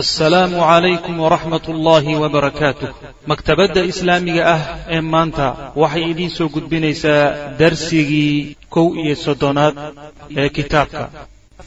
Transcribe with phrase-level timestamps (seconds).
[0.00, 2.90] asalaamu calaykum waraxmat ullaahi wabarakaatuh
[3.30, 4.62] maktabadda islaamiga ah
[4.96, 5.46] ee maanta
[5.82, 7.24] waxay idiin soo gudbinaysaa
[7.60, 9.76] darsigii kow iyo soddonaad
[10.40, 11.04] ee kitaabka.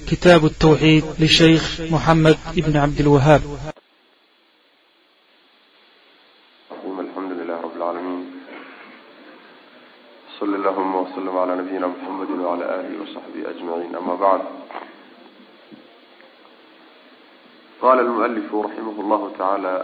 [0.10, 3.44] Kitaabu tawxiid lishaykh moxamed ibni cabdilwahaab
[7.04, 7.34] alxamdu
[17.82, 19.76] qala almualifu raximah llahu tacaala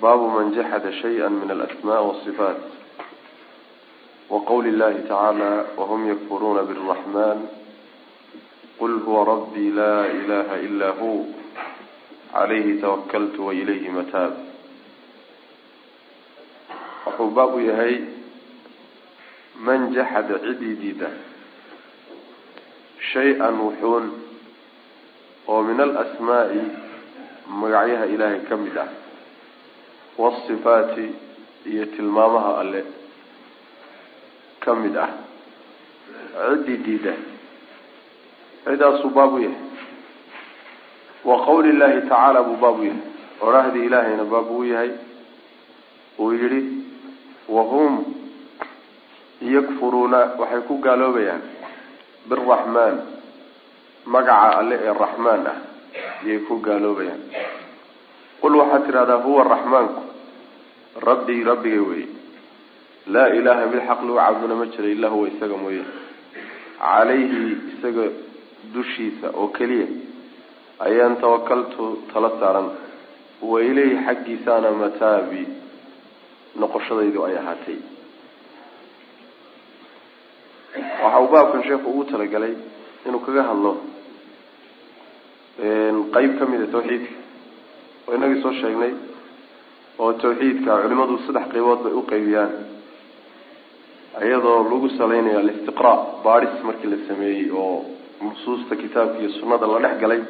[0.00, 2.60] baabu man jaxada shaya min alasma wasifaat
[4.30, 7.38] waqowli llahi tacaala wahum yakfuruuna biraxman
[8.78, 11.10] qul huwa rabbii laa ilaha ila hu
[12.32, 14.32] calayhi tawakaltu wailayhi mataab
[17.06, 17.94] wuxuu baab u yahay
[19.66, 21.10] man jaxada cidii diida
[23.12, 24.31] shay-an wuxuun
[25.48, 26.60] oo min alasmaa'i
[27.60, 28.88] magacyaha ilaahay ka mid ah
[30.18, 31.06] waasifaati
[31.72, 32.82] iyo tilmaamaha alle
[34.64, 35.10] ka mid ah.
[36.32, 37.12] Ciddii diida.
[38.64, 39.58] Cidaasuu baab u yahay.
[41.24, 43.00] Wa qowli llahi tacaala buu baab u yahay.
[43.40, 44.90] Orahdii ilaahayna baab uu yahay.
[46.18, 46.60] Uu yidhi
[47.48, 48.04] wahum
[49.40, 51.42] yakfuruuna waxay ku gaaloobayaan.
[52.28, 52.96] Biraxmaan
[54.06, 55.58] magaca alle ee raxmaan ah
[56.24, 57.20] ayay ku gaaloobayaan.
[58.42, 60.02] Qul waxaad tidhahdaa huwa raxmaanku
[61.08, 62.06] rabbii rabbigay weye
[63.14, 65.84] laa ilaaha mid xaq lagu caabuduna ma jira illaa huwa isaga mooye.
[66.82, 67.42] Calayhi
[67.74, 68.04] isaga
[68.74, 69.86] dushiisa oo keliya
[70.86, 72.68] ayaan tawakaltu tala saaran.
[73.42, 75.42] Wa ilayhi xaggiisaana mataabi
[76.60, 77.78] noqoshadaydu ay ahaatay.
[81.02, 82.54] Waxa uu baabkan sheekhu ugu talagalay
[83.06, 83.72] inuu kaga hadlo.
[86.14, 87.12] Qeyb ka mida tawxiidka.
[88.06, 88.92] Oo inagii soo sheegnay
[89.98, 92.50] oo tawxiidka culimadu saddex qeybood bay u qeybiyaan
[94.26, 97.84] iyadoo lagu salaynayo alistiqraa baadhis markii la sameeyey oo
[98.22, 100.20] nusuusta kitaabka iyo sunnada la dhex galay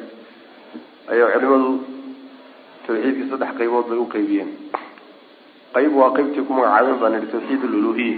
[1.13, 1.71] ayaa culimadu
[2.87, 4.49] tawxiidka saddex qeybood bay u qeybiyeen
[5.75, 8.17] qayb waa qeybtii ku magacaabeen baan idhi tawxiid aluluhiya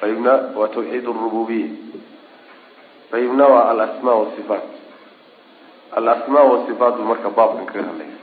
[0.00, 1.68] qaybna waa tawxiid alrububiya
[3.12, 4.66] qaybna waa alasmaa wasifaat
[5.98, 8.16] alasmaa wasifaat marka baabkan kaga hadlaya.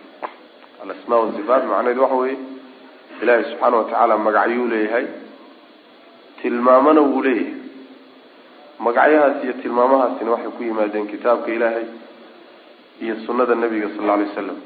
[0.83, 2.37] Alasmaa wasifaat macnaheedu waxa weeye
[3.21, 5.05] ilaahay subxaana watacaala magacyuu leeyahay
[6.41, 7.53] tilmaamana wuu leeyahay.
[8.79, 11.85] Magacyahaas iyo tilmaamahaasina waxay ku yimaadeen kitaabka ilaahay
[13.01, 14.57] iyo sunnada nabiga sal alla alay wasalam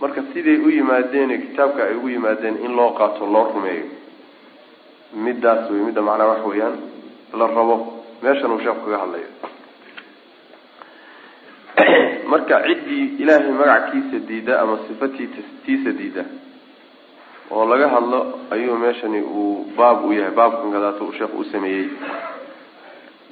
[0.00, 3.86] marka siday u yimaadeen kitaabka ay ugu yimaadeen in loo qaato loo rumeeyo?
[5.24, 6.76] Middaas wey midda macnaha waxa weeyaan
[7.38, 7.76] la rabo
[8.22, 9.28] meeshan uu sheeku kaga hadlayo.
[12.32, 16.24] Marka ciddii ilaahay magackiisa diida ama sifatiitiisa diida
[17.50, 18.18] oo laga hadlo
[18.50, 21.88] ayuu meeshani uu baab u yahay baabkan kadaata uu sheekhu u sameeyey.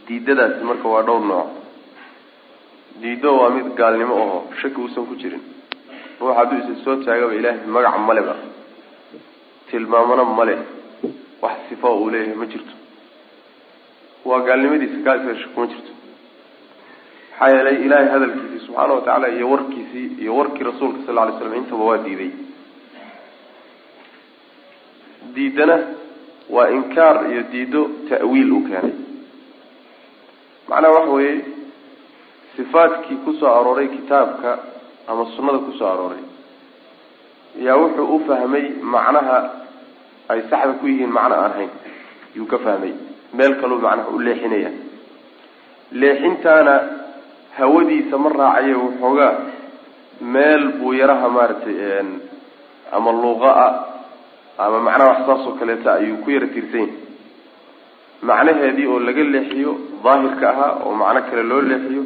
[0.08, 1.48] Diidadaasi marka waa dhowr nooc.
[3.02, 5.42] Diido waa mid gaalnimo aho shaki uusan ku jirin.
[6.20, 8.36] Ruux hadduu isa soo taagaba ilaahay magaca maleba
[9.70, 10.56] tilmaamana male
[11.42, 12.85] wax sifa uu leeyahay ma jirto
[14.28, 15.92] waa gaalnimadiisa shaki kuma jirto.
[17.38, 21.84] Maxaa yeelay ilaahay hadalkiisii subxaana watacaala iyo warkiisii iyo warkii rasuulka sal ly slam intaba
[21.90, 22.30] waa diiday
[25.34, 25.76] diidana
[26.54, 28.94] waa inkaar iyo diido ta'wiil uu keenay.
[30.68, 31.36] Macnaha waxa weeye
[32.56, 34.50] sifaadkii ku soo arooray kitaabka
[35.08, 36.22] ama sunnada ku soo arooray
[37.66, 38.64] yaa wuxuu u fahmay
[38.94, 39.38] macnaha
[40.32, 41.70] ay saxda ku yihiin macno aan hayn.
[42.36, 42.92] Yuu ka fahmay
[43.34, 44.70] meel kaluu macnaha u leexinaya.
[45.92, 46.74] Leexintaana
[47.58, 49.34] hawadiisa ma raacayo waxoogaa
[50.20, 52.02] meel buu yaraha maaragtay
[52.92, 53.72] ama luuqa ah
[54.58, 56.94] ama macnaha wax saas oo kaleeta ayuu ku yara tiirsan yahay.
[58.22, 59.72] Macnaheedii oo laga leexiyo
[60.04, 62.02] daahirka ahaa oo macno kale loo leexiyo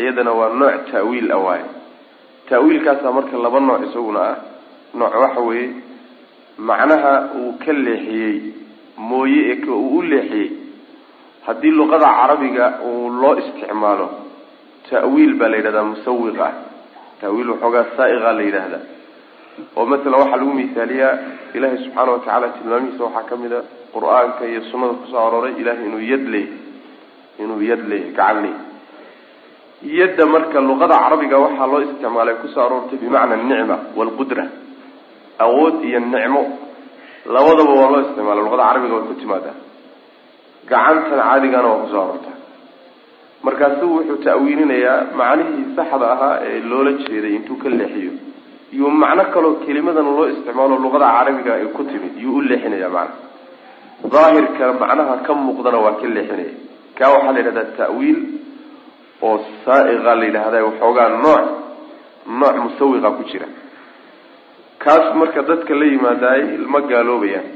[0.00, 1.64] iyadana waa nooc ta'wiil ah waaye.
[2.48, 4.36] Ta'wiilkaasaa marka laba nooc isaguna ah.
[4.94, 5.70] Nooc waxa weeye
[6.58, 8.36] macnaha uu ka leexiyey
[9.10, 10.50] mooye ee uu u leexiyey.
[11.46, 14.06] Haddii luqada carabiga uu loo isticmaalo
[14.90, 16.52] ta'wiil baa la yidhahdaa musawiq ah.
[17.20, 18.82] Ta'wiil waxoogaa saa'iqa la yidhaahdaa.
[19.76, 21.14] Oo masalan waxaa lagu misaaliyaa
[21.56, 23.60] ilaahay subxaana watacaala tilmaamihiisa waxaa ka mid a
[23.94, 26.56] qur'aanka iyo sunnada ku soo arooray ilahay inuu yad leeyahy
[27.42, 32.98] inuu yad leeyahy gacan leeyahy yadda marka luqada carabiga waxaa loo isticmaalay ku soo aroortay
[33.02, 34.44] bimacna anicma waalqudra
[35.44, 36.42] awood iyo nicmo
[37.26, 39.54] labadaba waa loo isticmaala luqada carabiga way ku timaadaa.
[40.70, 42.36] Gacantana caadigana waa ku soo aroortaa
[43.46, 48.12] markaasuu wuxuu ta'wiilinayaa macnihii saxda ahaa ee loola jeeday intuu ka leexiyo.
[48.74, 53.16] Iyuu macno kaloo kelimadan loo isticmaalo luqada carabiga ay ku timid iyuu u leexinaya macna
[54.14, 56.54] daahirka macnaha ka muuqdana waa ka leexinaya.
[56.98, 58.18] Kaa waxaa la yidhahdaa ta'wiil
[59.26, 61.44] oo saaiqa la yidhahda waxoogaa nooc
[62.40, 63.46] nooc musawiqa ku jira
[64.84, 66.42] kaas marka dadka la yimaadaay
[66.72, 67.46] ma gaaloobayaan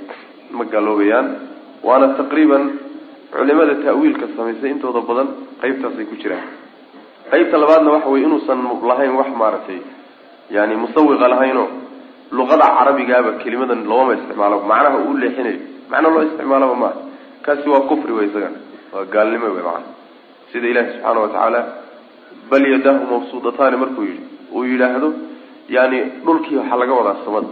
[0.58, 1.26] ma gaaloobayaan
[1.88, 2.64] waana taqriiban
[3.34, 5.28] culimada ta'wiilka samaysay intooda badan
[5.62, 6.46] qaybtaasay ku jiraan.
[7.30, 9.80] Qaybta labaadna waxa weye inuusan lahayn wax maaragtay
[10.50, 11.68] yani musawiqa lahaynoo
[12.38, 15.58] luqada carabigaaba kelimadan looma isticmaalo macnaha uu leexinayo
[15.90, 16.98] macna loo isticmaalaba maaha
[17.44, 18.58] kaasi waa kufri wey isagana
[18.94, 19.86] waa gaalnimo wey macana
[20.52, 21.60] sida ilaahi subxaana watacaala
[22.50, 24.22] bal yadahu mabsuudataani markuu yidhi
[24.54, 25.08] uu yidhaahdo
[25.68, 27.48] yani dhulkii waxaa laga wadaa samada.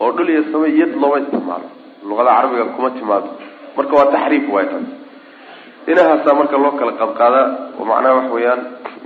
[0.00, 1.68] oo dhul iyo sama yad looma isticmaalo.
[2.08, 3.28] Luqada carabiga kuma timaado.
[3.76, 4.86] Marka waa taxriif waay taas
[5.86, 7.46] dhinahaasaa marka loo kala qadqaadaa
[7.78, 8.60] oo macnaha waxa weeyaan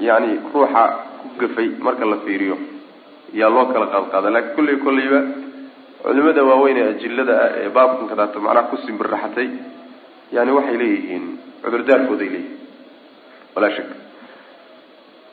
[0.09, 0.83] yani ruuxa
[1.21, 2.57] ku gafay marka la fiiriyo
[3.41, 5.21] yaa loo kala qadqaada laakiin kulley kolleyba
[6.03, 9.49] culimada waaweyn ee ajilada ah ee baabkan kadaata macnaha ku simbirraxatay
[10.37, 11.25] yani waxay leeyihiin
[11.63, 12.59] cudurdaarkooday leeyihiin.
[13.55, 13.89] Walaa shak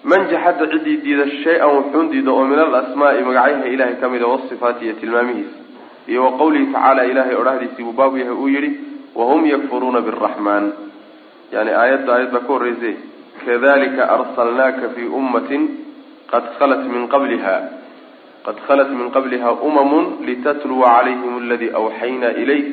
[0.03, 4.85] man jaxada ciddii diida shay-an wuxuun diida oo min alasmaai magacyaha ilahay ka mida wasifaati
[4.85, 5.59] iyo tilmaamihiisa
[6.07, 8.69] iyo wa qawlihi tacaala ilahay odhahdiisii buu baabu yahay uu yihi
[9.15, 10.71] wahum yakfuruuna biraxmaan
[11.51, 12.95] yani aayadda aayad baa ka horreysay
[13.45, 15.67] kadalika arsalnaaka fii ummatin
[16.31, 17.55] qad khalat min qabliha
[18.45, 22.67] qad khalat min qabliha umamun litatluwa calayhim aladii awxayna ilayk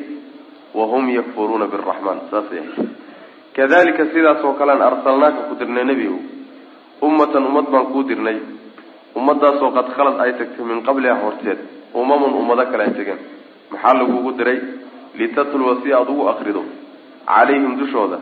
[0.75, 2.69] wahum yakfuruuna biraxmaan ahayd.
[3.55, 6.34] Kadalika sidaas oo kalean arsalnaaka ku dirnay nebigu
[7.01, 8.37] ummatan ummad baan kuu dirnay.
[9.15, 11.59] Ummadaasoo qad khalad ay tagtay min qabliha horteed.
[11.93, 13.19] Umamun ummado kale ay tegeen
[13.71, 14.59] maxaa lagugu diray?
[15.17, 16.63] Litatluwa si aada ugu akrido
[17.25, 18.19] calayhim dushooda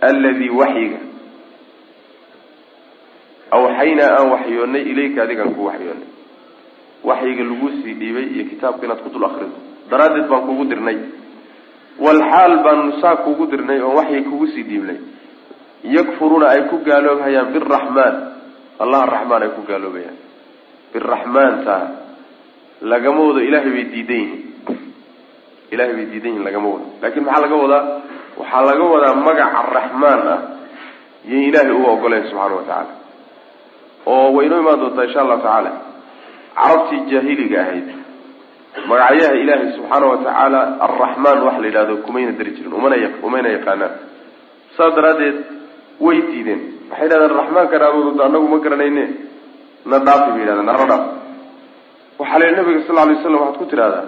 [0.00, 0.98] alladii waxyiga.
[3.56, 6.08] Awxaynaa aan waxyoonnay ilayka adigaan ku waxyoonnay.
[7.04, 9.54] Waxyiga laguu sii dhiibay iyo kitaabka inaad ku dul akrido
[9.90, 10.98] daraaddeed baan kugu dirnay.
[12.04, 14.98] Walxaal baanu saa kugu dirnay oo waxyi kugu sii dhiibnay
[15.84, 18.14] yakfuruuna ay ku gaaloobhayaan biraxmaan
[18.80, 20.16] allaha raxmaan ay ku gaaloobayaan.
[20.92, 21.76] Biraxmaanta
[22.82, 24.42] lagama wado ilaahay bay diidan yihiin.
[25.72, 27.84] Ilahay bay diidan yihiin lagama wado laakiin maxaa laga wadaa?
[28.40, 30.40] Waxaa laga wadaa magaca raxmaan ah
[31.28, 32.92] iyo ilaahay uga ogoleen subxaana watacaala
[34.06, 35.72] oo way inoo imaan doontaa insha allahu tacaala.
[36.54, 37.88] Carabtii jaahiliga ahayd.
[38.90, 42.96] Magacyaha ilaahay subxaana watacaala arraxmaan wax la yidhahdo kumayna dari jirin umana
[43.26, 43.94] umayna yaqaanaan.
[44.76, 45.36] Saas daraaddeed
[46.00, 46.60] way diideen.
[46.90, 49.04] Waxay yidhahdeen raxmaanka dhaadood anagu ma garanayne
[49.90, 51.04] na dhaafi bay yidhahdeen naro dhaaf.
[52.20, 54.04] Waxaa la yidhi nabiga sal lla lay slam waxaad ku tidhahdaa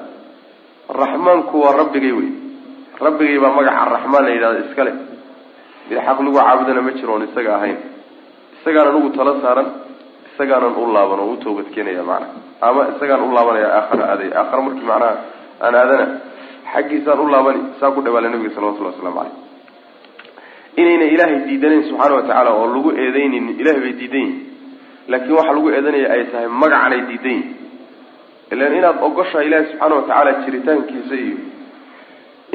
[1.00, 2.30] raxmaanku waa rabbigay wey.
[3.06, 4.92] Rabbigay baa magaca raxmaan la yidhahda iskale
[5.88, 7.78] mid xaq lagu caabudana ma jiro oon isaga ahayn.
[8.60, 9.68] Isagaan anugu tala saaran
[10.30, 12.34] isagaanan u laaban oo u toobad keenaya macnaha
[12.68, 15.14] ama isagaan u laabanaya aakhara aaday aakhara markii macnaha
[15.64, 16.06] aan aadana
[16.72, 19.34] xaggiisaan u laabani saa ku dhawaala nabiga salawatullahi waslamu caleyh
[20.81, 24.37] inayna ilaahay diidanayn subxaana watacaala oo lagu eedeynin ilahay bay diidan yihiin
[25.12, 27.55] laakiin waxa lagu eedanaya ay tahay magacanay diidan yihiin
[28.55, 31.37] ilan inaad ogoshahay ilaahay subxaana watacaala jiritaankiisa iyo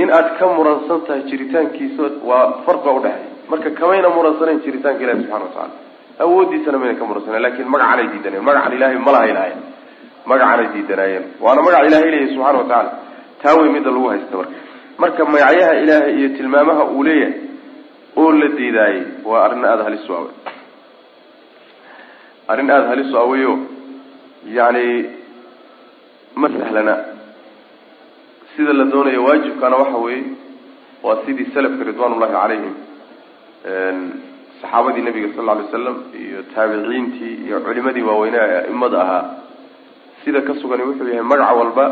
[0.01, 5.43] in aad ka muransan tahay jiritaankiisa waa farqa udhexeey marka kamayna muransanayn jiritaanka ilahi subxana
[5.45, 5.73] watacaala
[6.23, 8.45] awoodiisana mayna ka muransanayn laakiin magacanay diidanayeen.
[8.49, 9.59] Magacan ilaahay malahay lahayn
[10.31, 12.91] magacanay diidanaayeen waana magaca ilahay leeyahy subxana watacaala
[13.43, 14.53] taa wey midda lagu haysta marka.
[15.01, 17.33] Marka magacyaha ilaahay iyo tilmaamaha uu leeyahay
[18.17, 20.31] oo la diidaayey waa arrin aada halis u awey
[22.51, 23.53] arrin aada halis u aweyo
[24.57, 24.85] yani
[26.35, 26.95] ma sahlana.
[28.55, 30.23] Sida la doonayo waajibkana waxa weeye
[31.03, 32.73] waa sidii salafka ridwan ullahi calayhim
[34.61, 39.25] saxaabadii nabiga sal lla alay slam iyo taabiciintii iyo culimadii waaweynea ee aimada ahaa.
[40.25, 41.85] Sida ka sugani wuxuu yahay magac walba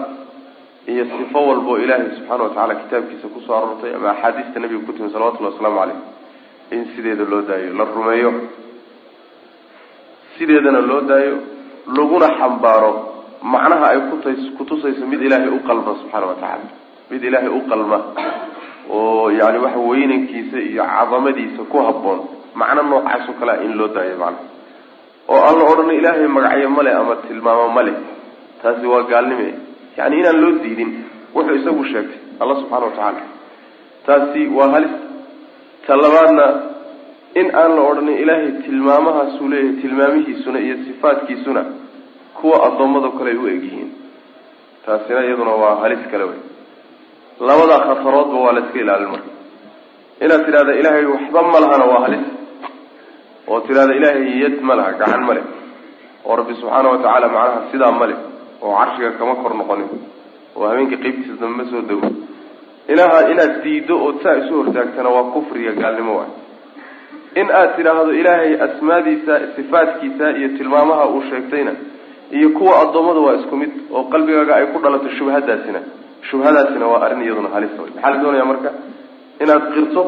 [0.92, 4.94] iyo sifo walba oo ilaahay subxaana watacaala kitaabkiisa ku soo aroortay ama axaadiista nabiga ku
[4.98, 6.00] timi salawatullahi wasalaamu caleyh
[6.76, 8.32] in sideeda loo daayo la rumeeyo.
[10.38, 11.36] Sideedana loo daayo
[11.98, 12.92] laguna xambaaro
[13.54, 16.68] macnaha ay kutas kutusayso mid ilaahay u qalma subxaana watacaala
[17.12, 17.98] mid ilaahay u qalma
[18.98, 22.20] oo yani waxa weynankiisa iyo cadamadiisa ku habboon
[22.60, 24.48] macno noocaasoo kalea in loo daayo macnaha.
[25.32, 27.94] Oo aan la odhan ilaahay magacyo male ama tilmaamo male
[28.62, 29.50] taasi waa gaalnime
[29.98, 30.92] yani inaan loo diidin
[31.36, 33.22] wuxuu isagu sheegtay alla subxaana watacaala
[34.06, 34.94] taasi waa halis.
[35.88, 36.46] Ta labaadna
[37.42, 41.62] in aan la odhanin ilaahay tilmaamahaasuu leeyahay tilmaamihiisuna iyo sifaadkiisuna
[42.42, 43.90] kuwa addoommado kale ay u egyihiin
[44.86, 46.40] taasina iyaduna waa halis kale wey.
[47.48, 49.32] Labadaa khataroodba waa la iska ilaalin marka.
[50.24, 52.26] Inaad tidhahda ilaahay waxba ma lahana waa halis.
[53.48, 55.46] Oo tidhahda ilaahay yad ma laha gacan ma leh.
[56.26, 58.18] Oo rabbi subxaana watacaala macnaha sidaa ma leh
[58.62, 59.90] oo carshiga kama kor noqonin
[60.58, 62.08] oo habeenka qeybtiisa dambe ma soo dego.
[62.94, 66.32] Ilaha inaad diiddo ood saa isu hortaagtana waa kufriga gaalnimo waay.
[67.42, 71.72] In aad tidhaahdo ilaahay asmaadiisa sifaadkiisa iyo tilmaamaha uu sheegtayna
[72.38, 75.80] iyo kuwa addoommada waa isku mid oo qalbigaaga ay ku dhalato shubhadaasina
[76.30, 78.70] shubhadaasina waa arrin iyaduna halisa wey maxaa la doonaya marka?
[79.44, 80.02] Inaad qirto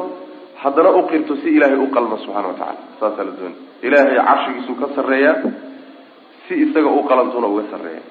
[0.63, 3.60] haddana u qirto si ilaahay u qalma subxana wa tacala saasaa la doonaya.
[3.88, 5.36] Ilaahay carshigiisuu ka sarreeyaa
[6.48, 8.01] si isaga u qalantuna uga sarreeya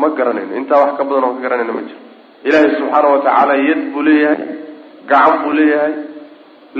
[0.00, 0.52] ma garanayno.
[0.60, 2.00] Intaa wax ka badan oo ka garanayno ma jiro.
[2.46, 4.38] Ilaahay subxaana wa tacaala yad buu leeyahay
[5.10, 5.94] gacan buu leeyahay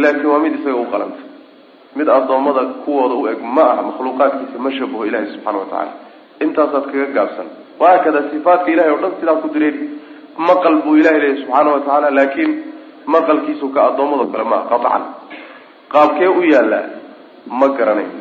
[0.03, 1.23] laakiin waa mid isaga u qalanta.
[1.97, 5.93] Mid addoommada kuwooda u eg ma aha makhluuqaadkiisa ma shabaho ilaahay subxana wa tacala
[6.45, 7.47] intaasaad kaga gaabsan.
[7.81, 9.81] Wahaakada sifaatka ilahay o dhan sidaa ku direeri
[10.49, 12.53] maqal buu ilahay leeyahy subxaana wa tacaala laakiin
[13.15, 15.03] maqalkiisu ka addoommado kale ma aha qaطcan
[15.95, 16.85] qaabkee u yaallaa
[17.61, 18.13] ma garanayn.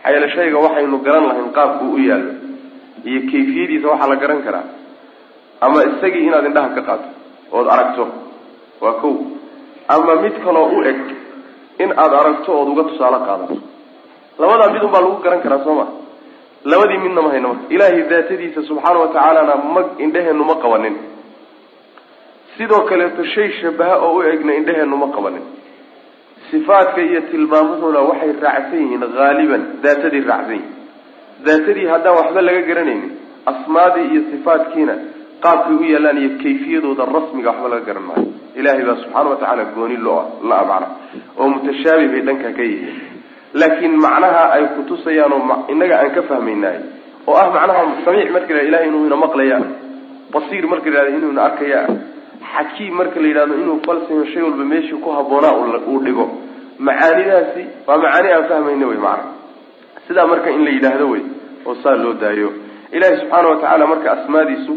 [0.00, 2.32] Maxaa yeele shayga waxaynu garan lahayn qaabkuu u yaallo
[3.08, 4.64] iyo kayfiyadiisa waxaa la garan karaa.
[5.64, 7.08] Ama isagii inaad indhaha ka qaato
[7.56, 8.04] ood aragto
[8.82, 9.14] waa kow.
[9.94, 10.98] Ama mid kaloo u eg
[11.82, 13.56] in aada aragto ood uga tusaale qaadato.
[14.40, 15.86] Labadaa mid un baa lagu garan karaa soo ma?
[16.70, 17.64] Labadii midna ma hayno marka.
[17.74, 20.96] Ilaahay daatadiisa subxaana wa tacaalana ma indheheenu ma qabanin.
[22.56, 25.44] Sidoo kaleeto shay shabaha oo u egna indheheenu ma qabanin.
[26.50, 30.74] Sifaadka iyo tilmaamuhuna waxay raacsan yihiin haaliban daatadii raacsan yihiin
[31.46, 33.10] daatadii haddaan waxba laga garanaynin
[33.52, 34.94] asmaadii iyo sifaadkiina
[35.44, 38.26] qaabkay u yaallaan iyo kayfiyadooda rasmiga waxba laga garan maayo.
[38.58, 40.16] Ilaahay baa subxaana wa tacaala gooni lo
[40.48, 40.88] la-a macna
[41.38, 42.96] oo mutashaabih bay dhankaa ka yihiin.
[43.60, 46.78] Laakiin macnaha ay kutusayaan oo inaga aan ka fahmaynaay
[47.28, 49.58] oo ah macnaha samiic marka la ilahay inuu ina maqlaya
[50.34, 51.80] basiir marka la yihahdo inuu ina arkaya
[52.52, 55.54] xakiim marka la yidhahdo inuu falsayo shay walba meeshii ku habboonaa
[55.92, 56.26] uu dhigo.
[56.86, 59.39] Macaanidaasi waa macaani aan fahmayna wey macna
[60.10, 61.22] sidaa marka in la yidhaahdo wey
[61.66, 62.48] oo saa loo daayo.
[62.96, 64.72] Ilahi subxaana wa tacaala marka asmaadiisu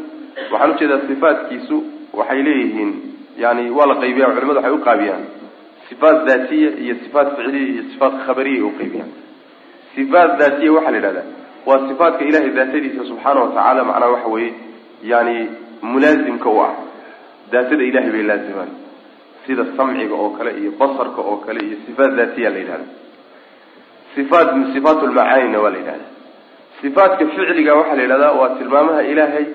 [0.52, 1.78] waxaan u jeedaa sifaatkiisu
[2.20, 2.92] waxay leeyihiin
[3.44, 5.24] yani waa la qaybiya culimadu waxay uqaabiyaan
[5.90, 9.12] sifaat daatiya iyo sifaat ficliya iyo sifaat khabariya ay uqaybiyaan
[9.96, 11.26] sifaat daatiya waxaa la yidhahdaa
[11.68, 14.54] waa sifaatka ilahay daatadiisa subxaana wa tacaala macnaha waxa weeye
[15.12, 15.36] yani
[15.82, 16.74] mulaazimka u ah.
[17.52, 18.72] Daatada ilahay bay laazimaan.
[19.46, 22.86] Sida samciga oo kale iyo basarka oo kale iyo sifaat daatiya la yidhahda
[24.16, 26.06] sifaat sifaat lmacaanina waa la yidhahda
[26.82, 29.46] sifaatka ficliga waxaa la yidhahdaa waa tilmaamaha ilaahay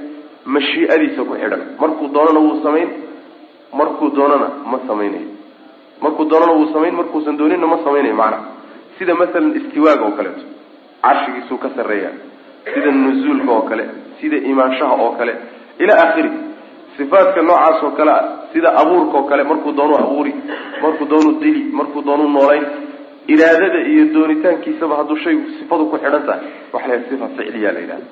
[0.55, 1.62] mashii'adiisa ku xidhan.
[1.81, 2.88] Markuu doonana wuu samayn
[3.81, 5.29] markuu doonana ma samaynayo
[6.03, 8.45] markuu doonana wuu samayn markuusan doonina ma samaynayo macnaha
[8.99, 10.45] sida masalan istiwaaga oo kaleeto
[11.05, 12.11] carshigiisuu ka sarreeya
[12.75, 13.85] sida nuzuulka oo kale
[14.21, 15.35] sida imaanshaha oo kale
[15.79, 16.31] ilaa aakhiri
[16.97, 20.35] sifaadka noocaas oo kale ah sida abuurka oo kale markuu doonu abuuri
[20.83, 22.65] markuu doonu dili markuu doonu noolayn
[23.35, 26.43] iraadada iyo doonitaankiisaba hadduu shaygu sifadu ku xidhan tahay.
[26.73, 28.07] Waxa la sifa ficliya la yidhahda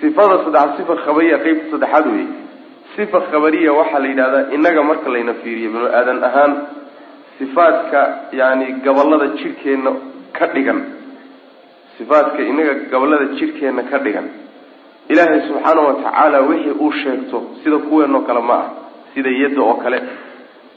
[0.00, 2.26] sifada saddexaad sifa khabariya qeybta saddexaad wey
[2.96, 6.52] sifa khabariya waxaa la yidhahdaa innaga marka layna fiiriyo binu aadan ahaan
[7.38, 8.00] sifaadka
[8.40, 9.90] yani gabollada jidhkeenna
[10.36, 10.80] ka dhigan.
[11.98, 14.26] Sifaadka inaga gabollada jidhkeenna ka dhigan.
[15.12, 18.66] Ilaahay subxaana wa tacaala wixii uu sheegto sida kuweenoo kale ma ah
[19.14, 19.98] sida yadda oo kale.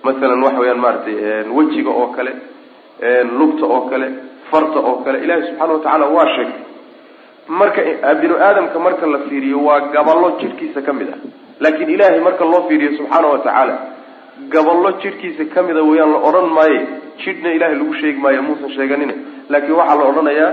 [0.04, 1.16] Masalan waxa weyaan maaragtay
[1.58, 2.32] wejiga oo kale
[3.39, 4.08] lugta oo kale
[4.51, 6.63] farta oo kale ilaahay subxaana wa tacaala waa sheegtay
[7.48, 7.82] marka
[8.22, 11.20] binu aadamka marka la fiiriyo waa gaballo jidhkiisa ka mid ah.
[11.60, 13.75] Laakiin ilaahay marka loo fiiriyo subxaana wa tacaala
[14.54, 16.80] gaballo jidhkiisa ka mida wayaan la odhan maaye.
[17.24, 19.12] Jidhna ilahay lagu sheegi maayo muusan sheeganin
[19.50, 20.51] laakiin waxaa la odhanayaa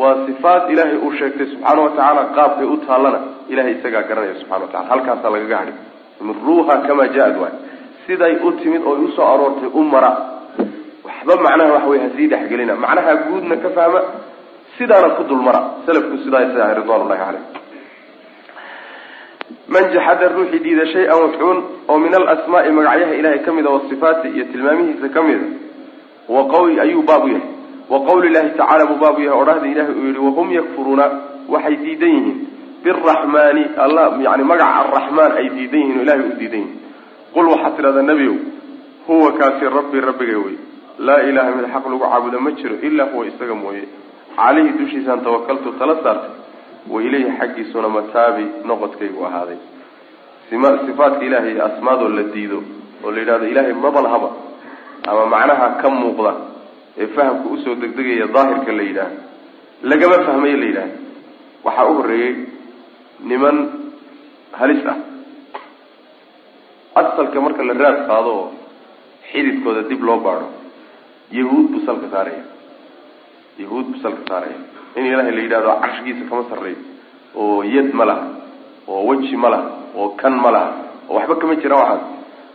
[0.00, 3.18] waa sifaat ilaahay uu sheegtay subxaana wa tacaala qaabkay u taallana.
[3.52, 5.72] Ilahay isagaa garanaya subxana wa tacala halkaasaa lagaga hadhi
[6.28, 7.54] miruuha kamaa jaa-ad waay.
[8.06, 10.10] Siday u timid oo u soo aroortay u mara
[11.06, 14.00] waxba macnaha waxa wey hasii dhexgelina macnaha guudna ka fahma
[14.78, 15.60] sidaana ku dulmara.
[15.86, 17.44] Salafku sidaa ridwan llahi caleyh
[19.68, 24.44] man jaxada ruuxii diida shay-an wuxuun oo min alasmaai magacyaha ilahay ka mida wasifaati iyo
[24.52, 25.46] tilmaamihiisa ka mida
[26.28, 27.48] wa qawli ayuu baab u yahay.
[27.90, 29.40] Wa qawli llahi tacala buu baab u yahay.
[29.42, 31.04] Odhahda ilahay uu yihi wahum yakfuruuna
[31.48, 32.38] waxay diidan yihiin.
[32.84, 36.80] Biraxmaani alla yani magaca araxmaan ay diidan yihiin o ilahay u diidan yihiin
[37.34, 38.36] qul waxaad tidhahdaa nebiow
[39.06, 40.56] huwa kaasi rabbi rabbigay wey
[40.98, 43.88] laa ilaha mid xaq lagu caabudo ma jiro ilaa huwa isaga mooye.
[44.36, 46.30] Caleyhi dushiisaan tawakaltu tala saartay
[46.88, 49.58] wa ilayhi xaggiisuna mataabi noqodkaygu ahaaday.
[50.50, 52.62] Sifaadka ilaahay asmaadoo la diido
[53.04, 54.30] oo la yidhahdo ilaahay maba lahaba
[55.08, 56.32] ama macnaha ka muuqda
[56.98, 59.18] ee fahamka u soo degdegaya daahirka la yidhaahdo
[59.82, 60.96] lagama fahmayo la yidhahdo
[61.64, 62.34] waxaa u horreeyey
[63.30, 63.56] niman
[64.52, 64.96] halis ah.
[66.94, 68.48] Asalka marka la raad qaado oo
[69.32, 70.46] xididkooda dib loo baadho
[71.38, 72.44] yahuud buu salka saaraya.
[73.58, 74.58] Yahuud buu salka saaraya.
[74.96, 76.80] In ilaahay la yidhahdo carshigiisa kama sarreeyo
[77.36, 78.26] oo yad ma laha.
[78.88, 79.68] Oo weji ma laha.
[79.96, 80.72] Oo kan ma laha.
[81.08, 82.02] Oo waxba kama jira waxaas.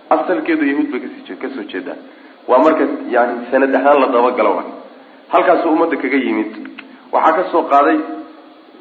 [0.09, 1.97] Asalkeedu yahuud bay kasi ka soo jeedaan.
[2.47, 4.63] Waa marka yani sanad ahaan la dabagalo wa
[5.33, 6.51] halkaasuu ummadda kaga yimid.
[7.11, 7.97] Waxaa ka soo qaaday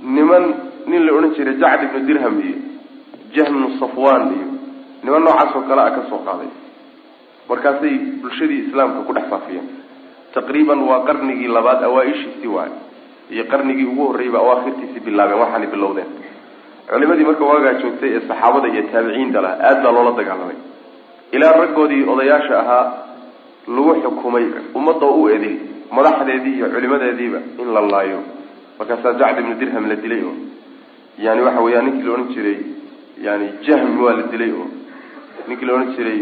[0.03, 0.45] niman
[0.87, 2.59] nin la odhan jiray jacd ibnu dirham iyo
[3.35, 4.47] jahmnu safwan iyo
[5.05, 6.51] niman noocaas oo kale a ka soo qaaday.
[7.49, 9.67] Markaasay bulshadii islaamka ku dhex faafiyeen
[10.39, 12.71] taqriiban waa qarnigii labaad awaa-ishiisii waay.
[13.35, 16.09] Iyo qarnigii ugu horreeyba awaakhirtiisii bilaabeen waxaanay bilowdeen.
[16.91, 20.57] Culimadii marka waagaa joogtay ee saxaabada iyo taabiciinta laha aad baa loola dagaalamay.
[21.37, 22.85] Ilaa raggoodii odayaasha ahaa
[23.77, 24.45] lagu xukumay
[24.79, 25.57] ummadda u edil
[25.97, 28.21] madaxdeedii iyo culimadeediiba in la laayo.
[28.79, 30.35] Markaasaa jacd ibnu dirham la dilay oo
[31.25, 32.59] yani waxa weeyaan ninkii la odhan jiray
[33.27, 34.67] yani jahmi waa la dilay oo
[35.49, 36.21] ninkii la odhan jiray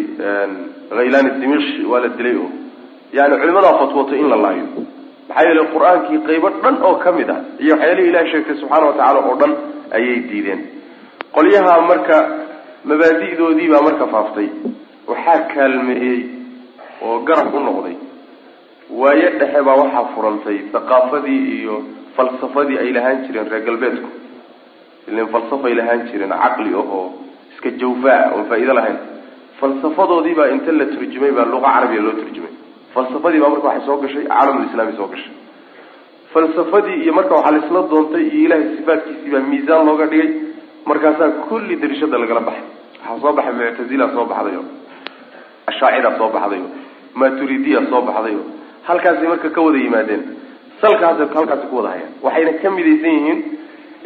[0.96, 2.50] khaylaan dimish waa la dilay oo
[3.18, 4.66] yani culimadaa fatwootay in la laayo.
[5.28, 9.20] Maxaa yeelay qur'aankii qaybo dhan oo ka mid ah iyo waxyaalihii ilahi sheegtay subxaana watacaala
[9.28, 9.52] oo dhan
[9.96, 10.60] ayay diideen.
[11.36, 12.16] Qolyaha marka
[12.90, 14.48] mabaadi'doodii baa marka faaftay.
[15.10, 16.18] Waxaa kaalmeeyey
[17.06, 17.96] oo garab u noqday.
[19.00, 21.74] Waayo dhexe baa waxaa furantay thaqaafadii iyo
[22.16, 24.08] falsafadii ay lahaan jireen reer galbeedku.
[25.08, 27.04] Ilan falsafay lahaan jireen caqli ahoo
[27.54, 28.98] iska jawfaa oon faa-iido lahayn.
[29.60, 32.52] Falsafadoodii baa inta la turjumay baa luqa carabiya loo turjumay
[32.94, 35.32] falsafadii baa marka waxay soo gashay caalamulislaami soo gashay.
[36.32, 40.30] Falsafadii iyo marka waxaa laisla doontay iyo ilahay sifaatkiisii baa miisaan looga dhigay
[40.88, 42.64] markaasaa kulli darishada lagala baxay.
[43.02, 44.64] Waxaa soo baxay muctazila soo baxday oo
[45.70, 46.70] ashaacira soo baxday oo
[47.20, 48.44] maturidiya soo baxday oo
[48.88, 50.22] halkaasay marka ka wada yimaadeen.
[50.80, 53.38] Salkaas halkaasi ku wada hayaan waxayna ka midaysan yihiin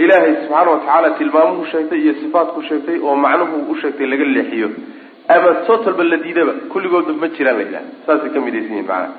[0.02, 4.68] ilaahay subxaana watacaala tilmaamuhu sheegtay iyo sifaatku sheegtay oo macnuhu u sheegtay laga leexiyo
[5.34, 6.52] ama totalba la diidaba.
[6.72, 9.10] Kulligoodba ma jiraan la yidhaha saasay ka midaysan yihiin maanaa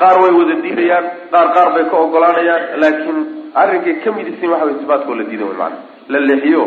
[0.00, 3.18] qaar way wada diidayaan qaar qaar bay ka ogolaanayaan laakiin
[3.62, 5.76] arrinkay ka midaysan waxa way sifaatkoo la diidan wey maana
[6.12, 6.62] la leexiyo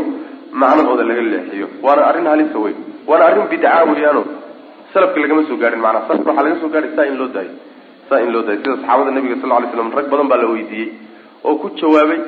[0.62, 1.68] macnahooda laga leexiyo.
[1.86, 2.74] Waana arrin halisa wey
[3.10, 4.24] waana arrin bidca weyaano.
[4.94, 7.52] Salafka lagama soo gaarin maanaa salafka waxaa laga soo gaaray saa in loo daayo.
[8.10, 8.60] Saa in loo daayo.
[8.64, 10.90] Sida saxaabada nabiga sal lla slam rag badan baa la weydiiyey
[11.48, 12.20] oo ku jawaabay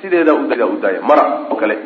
[0.00, 1.76] sideedaa uda u daaya mara oo kale.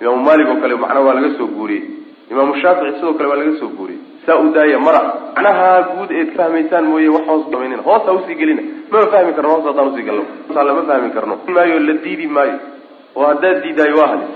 [0.00, 3.58] Imaamu maalik oo kale macnaha waa laga soo guuriyey imaamu shaafici sidoo kale waa laga
[3.60, 4.00] soo guuriyey.
[4.26, 5.00] Saa u daaya mara.
[5.34, 8.62] Macnaha guud eed fahmaysaan mooye wax hoos damaynin hoos u sii gelina.
[8.90, 10.24] Mama fahmi karno hoos haddaan u sii galno.
[10.54, 11.38] Lama fahmi karno.
[11.46, 12.58] Maayo la diidi maayo.
[13.14, 14.32] Oo haddaad diidaayo waa halis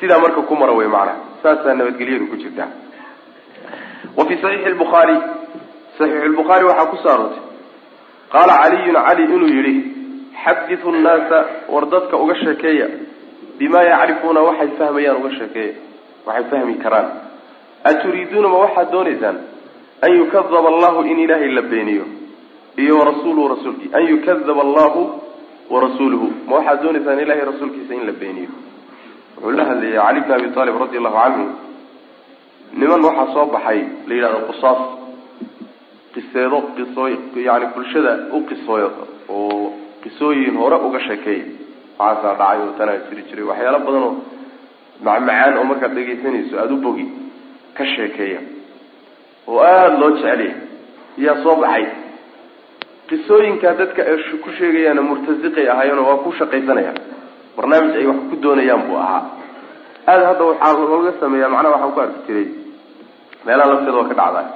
[0.00, 2.68] sidaa marka ku mara wey macnaha saasaa nabadgelyadu ku jirtaa.
[4.16, 5.16] Wa fii saxiixi lbukhaari
[5.98, 7.30] saxiixu lbukhaari waxaa ku soo
[8.32, 9.74] qaala caliyun cali inuu yidhi
[10.44, 12.86] xaditu nnaasa war dadka uga sheekeeya
[13.58, 15.74] bimaa yacrifuuna waxay fahmayaan uga sheekeeya
[16.26, 17.08] waxay fahmi karaan.
[17.90, 19.36] Aturiiduuna ma waxaad doonaysaan
[20.06, 22.04] an yukadaba allahu in ilaahay la beeniyo
[22.82, 23.90] iyo warasuuluhu rasuulkii.
[23.98, 25.00] An yukadaba allahu
[25.74, 28.50] warasuuluhu ma waxaad doonaysaan ilahay rasuulkiisa in la beeniyo?
[29.36, 31.44] Wuxuu la hadlayay cali bn abi aalib radi allahu canhu
[32.80, 34.80] niman waxaa soo baxay la yidhahdo qusaas
[36.14, 37.12] qiseedo qisooy
[37.48, 38.88] yani bulshada u qisooyo
[39.28, 41.46] oo qisooyin hore uga sheekeeya
[41.98, 44.04] waxaasaa dhacay oo tanaa jiri jiray waxyaalo badan
[45.06, 47.06] macmacaan oo markaad dhegaysanayso aada u bogi
[47.76, 48.40] ka sheekeeya.
[49.48, 50.54] Oo aada loo jeceliya
[51.24, 51.84] yaa soo baxay.
[53.08, 56.98] Qisooyinkaa dadka ay ku sheegayaana murtasiqay ahaayeenoo waa ku shaqaysanayaan.
[57.56, 59.22] Barnaamij ay wax ku doonayaan buu ahaa.
[60.06, 62.46] Aada hadda waxaa looga sameeyaa macnaha waxaan ku arki jiray
[63.46, 64.46] meelaha lafteeda waa ka dhacdaa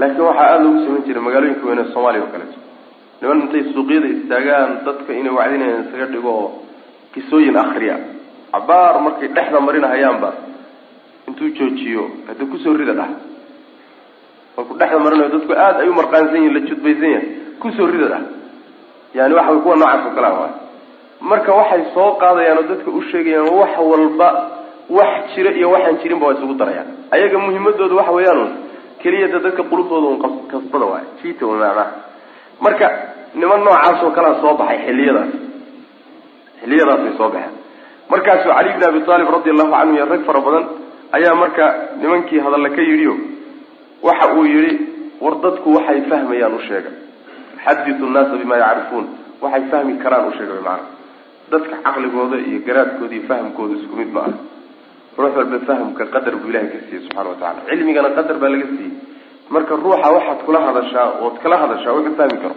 [0.00, 2.58] laakiin waxaa aada loogu samayn jiray magaalooyinka weyne soomaaliya oo kaleeto
[3.20, 6.48] niman intay suuqyada istaagaan dadka inay wacdinayaan isaga dhigo oo
[7.14, 7.96] qisooyin akriya
[8.52, 10.30] cabaar markay dhexda marinahayaanba
[11.28, 13.10] intuu joojiyo hadda ku soo rida dhah.
[14.56, 17.28] Markuu dhexda marinayo dadku aada ay u marqaansan yihiin la judbaysan yahay.
[17.62, 18.22] Kusoo rida dhah.
[19.14, 20.52] Yani waxa way kuwa noocaas oo kalea waay
[21.20, 24.28] marka waxay soo qaadayaan oo dadka u sheegayaan wax walba
[24.98, 26.88] wax jira iyo waxaan jirinba waa isugu darayaan.
[27.10, 28.50] Ayaga muhimadooda waxa weeyaan
[29.02, 30.18] keliyada dadka qulubtooda un
[30.52, 31.86] kasbada waay jita macnaha
[32.64, 32.86] marka
[33.34, 35.30] niman noocaas oo kalea soo baxay xiliyadaas
[36.60, 37.54] xiliyadaasay soo baxeen
[38.10, 40.64] markaasuu cali bn abi aalib radi allahu canhu iyo rag fara badan
[41.16, 41.64] ayaa marka
[42.02, 43.08] nimankii hadalla ka yidhi
[44.02, 44.72] waxa uu yihi
[45.20, 46.90] war dadku waxay fahmayaan u sheega
[47.64, 49.06] xaditu nnaasa bima yacrifuun.
[49.42, 50.84] Waxay fahmi karaan u sheega maana
[51.52, 54.32] dadka caqligooda iyo garaadkooda iyo fahamkooda isku mid ma aha.
[55.18, 58.92] Ruux walba fahamka qadar buu ilahay ka siiyey subxana watacala cilmigana qadar baa laga siiyey.
[59.54, 62.56] Marka ruuxa waxaad kula hadashaa ood kala hadashaa wuxuu fahmi karo.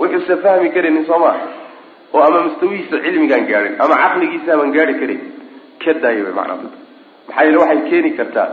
[0.00, 1.36] Wuxuusa fahmi karaynin soo maa
[2.14, 5.20] oo ama mustawihiisa cilmigaan gaadhin ama caqligiisa amaan gaari karin
[5.84, 6.78] ka daaya way macnaa dadka
[7.28, 8.48] maxaa yeele waxay keeni kartaa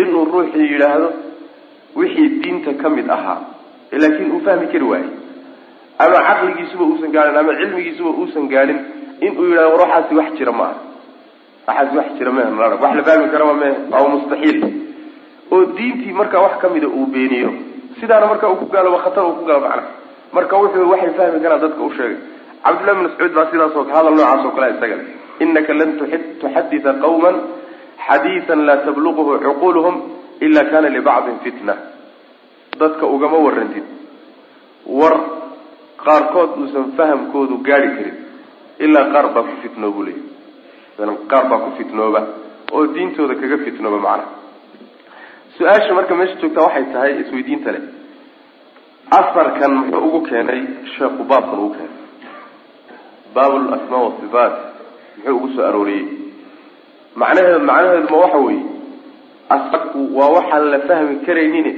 [0.00, 1.08] inuu ruuxii yidhaahdo
[2.00, 3.38] wixii diinta ka mid ahaa
[4.02, 5.08] laakiin uu fahmi kari waaye
[6.04, 8.78] ama caqligiisuba uusan gaadhin ama cilmigiisuba uusan gaadhin
[9.20, 10.76] inuu yidhahdo war wax jira ma aha.
[11.68, 12.50] Waxaasi wax jira mehe
[12.82, 14.58] wax la fahmi karaba mehe waa mustaxiil.
[15.52, 17.50] Oo diintii markaa wax kamida uu beeniyo
[18.00, 19.82] sidaana marka uu ku gaaloba khatar uu ku galo macna
[20.32, 22.16] marka wuxuu waxay fahmi karaan dadka u sheegay
[22.64, 24.96] cabdullahi bn mascuud baa sidaasoo hadal noocaas oo kale isaga
[25.44, 25.90] inaka lan
[26.40, 27.36] tuxadita qawman
[28.06, 29.96] xadiian laa tabluquhu cuquluhum
[30.46, 31.74] ila kana libacdin fitna.
[32.80, 33.86] Dadka ugama warantid
[34.98, 35.14] war
[36.04, 38.16] qaarkood uusan fahamkoodu gaari karin
[38.84, 40.18] ilaa qaar baa ku fitnoobu leey
[41.30, 42.20] qaar baa ku fitnooba
[42.72, 44.30] oo diintooda kaga fitnooba macnaha
[45.56, 47.84] su'aasha marka meesha joogtaa waxay tahay isweydiinta leh.
[49.18, 50.60] Asarkan muxuu ugu keenay
[50.94, 51.97] sheekhu baabkan ugu keenay
[53.34, 54.54] baab lasmaa wasifaat
[55.16, 56.04] muxuu ugu soo arooriyey.
[57.20, 58.62] Macnaheedu macnaheedu ma waxa weeye?
[59.56, 61.68] Asarku waa waxaan la fahmi karaynin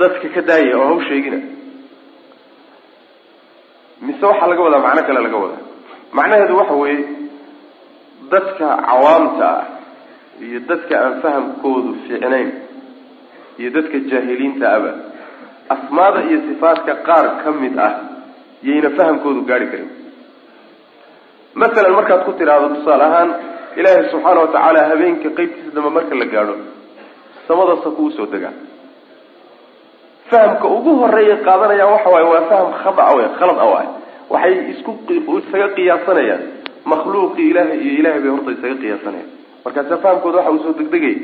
[0.00, 1.38] dadka ka daaya oo haw sheegina.
[4.06, 5.62] Mise waxaa laga wadaa macno kale laga wadaa.
[6.16, 7.04] Macnaheedu waxa weeye
[8.32, 9.64] dadka cawaamta ah
[10.46, 12.48] iyo dadka aan fahamkoodu fiicnayn
[13.60, 14.92] iyo dadka jaahiliinta aba
[15.74, 17.92] asmaada iyo sifaadka qaar ka mid ah
[18.68, 19.90] yayna fahamkoodu gaari karin
[21.62, 23.30] masalan markaad ku tidhaahdo tusaale ahaan
[23.80, 26.54] ilaahay subxaana wa tacaala habeenka qeybtiisa dambe marka la gaadho
[27.48, 28.54] samadasa kuu soo degaa
[30.30, 33.88] fahamka ugu horreeya qaadanayaan waxa waaye waa faham khada wey khalad a waay.
[34.32, 34.90] Waxay isku
[35.38, 36.42] isaga qiyaasanayaan.
[36.92, 39.30] Makhluuqii ilahay iyo ilahay bay horta isaga qiyaasanayaan.
[39.64, 41.16] Markaasa fahamkooda waxa uu soo degdegay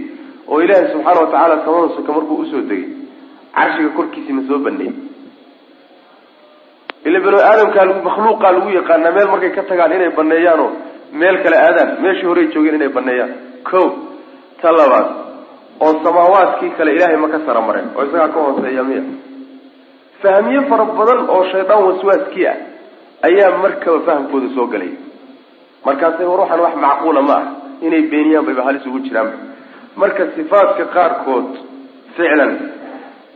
[0.50, 2.84] oo ilaahay subxaana wa tacaala samada soka markuu u soo degay
[3.56, 4.94] carshiga korkiisina soo baneeyey
[7.08, 10.70] ila banu aadamkaa lagu makhluuqaa lagu yaqaanaa meel markay ka tagaan inay baneeyaanoo
[11.20, 13.32] meel kale aadaan meeshii horey joogeen inay baneeyaan
[13.70, 13.80] ko
[14.62, 15.06] ta labaad
[15.84, 19.02] oo samaawaadkii kale ilaahay ma ka sara mareen oo isagaa ka hooseeya miya.
[20.22, 22.56] Fahmiye fara badan oo shaydaan waswaaskii ah
[23.28, 24.92] ayaa markaba fahamkooda soo galay.
[25.86, 27.46] Markaasay waxaan wax macquula ma ah
[27.86, 29.30] inay beeniyaan bayba halis ugu jiraan.
[30.00, 31.48] Marka sifaadka qaarkood
[32.16, 32.52] ficlan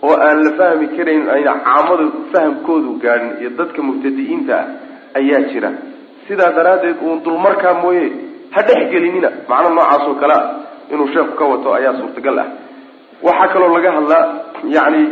[0.06, 4.66] oo aan la fahmi karayn ayna caamadu fahamkoodu gaadhin iyo dadka mubtadi'iinta ah
[5.20, 5.70] ayaa jira.
[6.26, 8.04] Sidaa daraaddeed uun dulmarkaa mooye
[8.54, 10.46] ha dhexgelinina macno noocaas oo kale ah
[10.92, 12.48] inuu sheekhu ka wato ayaa suurtagal ah.
[13.26, 14.24] Waxaa kaloo laga hadlaa
[14.76, 15.02] yani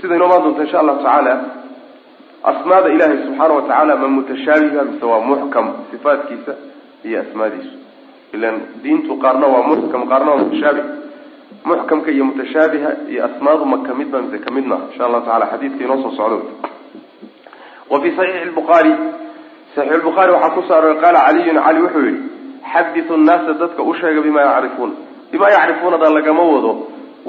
[0.00, 1.34] sida inoo maan doonta insha allahu tacaala
[2.50, 6.52] asmaada ilaahay subxaana wa tacaala ma mutashaabiha mise waa muxkam sifaadkiisa
[7.08, 7.74] iyo asmaadiisu.
[8.34, 10.84] Ilan diintu qaarna waa muxkam qaarna waa mutashaabih
[11.64, 15.24] muxkamka iyo mutashaabiha iyo asmaadu ma ka mid ba mise ka mid ma insha allahu
[15.26, 16.38] tacala xadiidka inoo soo socdo.
[17.90, 18.92] Wa fi saxiixi lbuhaari
[19.74, 22.20] saxiix lbukhaari waxaa ku saaroy qaala caliyun cali wuxuu yihi
[22.72, 24.92] xaditu nnaasa dadka u sheega bima yacrifuuna
[25.32, 26.72] bimaa yacrifuunada lagama wado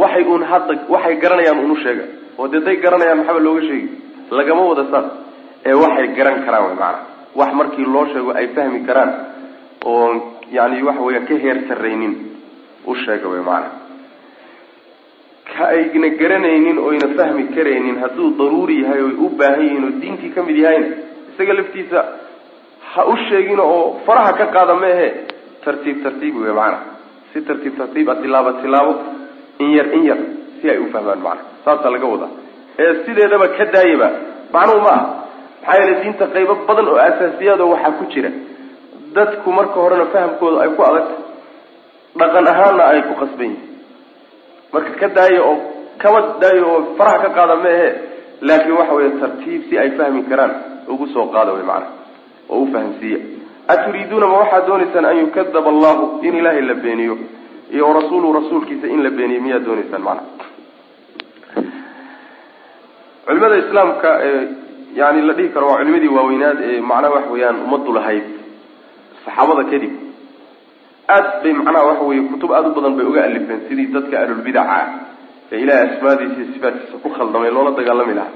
[0.02, 2.04] waxay un hadda waxay garanayaan unu sheega.
[2.38, 3.90] Oo dee day garanayaan maxaba looga sheegi?
[4.32, 5.06] Lagama wada saas
[5.66, 7.04] ee waxay garan karaan wy maanaa
[7.36, 9.12] wax markii loo sheego ay fahmi karaan
[9.86, 10.08] oo
[10.52, 12.14] yani waxa weya ka heer sarraynin
[12.86, 13.72] u sheega wy maanaa
[15.56, 17.96] ka ayna garanaynin oyna fahmi karaynin.
[18.04, 20.88] Hadduu daruuri yahay oy u baahan yihiin oo diintii ka mid yahayna
[21.34, 22.00] isaga laftiisa
[22.94, 25.08] ha u sheegin oo faraha ka qaada meehe
[25.66, 26.82] tartiib tartiib wey macanaa
[27.34, 28.94] si tartiib tartiib a tilaabo tilaabo
[29.64, 30.20] in yar in yar
[30.62, 32.32] si ay u fahmaan macana saasaa laga wadaa.
[32.82, 34.10] Ee sideedaba ka daayaba
[34.54, 35.06] macnuhu ma aha.
[35.62, 38.30] Maxaa yeele diinta qaybo badan oo asaasiyaad oo waxaa ku jira.
[39.16, 41.16] Dadku marka horena fahamkooda ay ku adagta
[42.20, 43.69] dhaqan ahaanna ay ku qasban yihiin
[44.74, 45.58] marka ka daayo oo
[46.04, 47.88] kaba daayo oo faraha ka qaada meehe
[48.48, 50.54] laakiin waxa weeye tartiib si ay fahmi karaan
[50.94, 51.88] ugu soo qaada wey macana
[52.50, 53.20] oo u fahamsiiya.
[53.74, 57.16] Aturiiduuna ma waxaad doonaysaan an yukadaba allahu in ilaahay la beeniyo
[57.74, 60.24] iyo warasuuluhu rasuulkiisa in la beeniyo miyaad doonaysaan macana
[63.26, 64.48] culimada islaamka ee
[65.00, 68.24] yani la dhihi karo waa culimadii waaweynaad ee macnaha waxa weeyaan ummaddu lahayd
[69.26, 69.92] saxaabada kadib
[71.16, 74.76] aad bay macnaha waxa weye kutub aada u badan bay uga alifeen sidii dadka ahlulbidaca
[74.80, 74.88] ah.
[75.52, 78.34] Ee ilahay asmaadiisa iyo ku khaldamay loola dagaalami lahaa.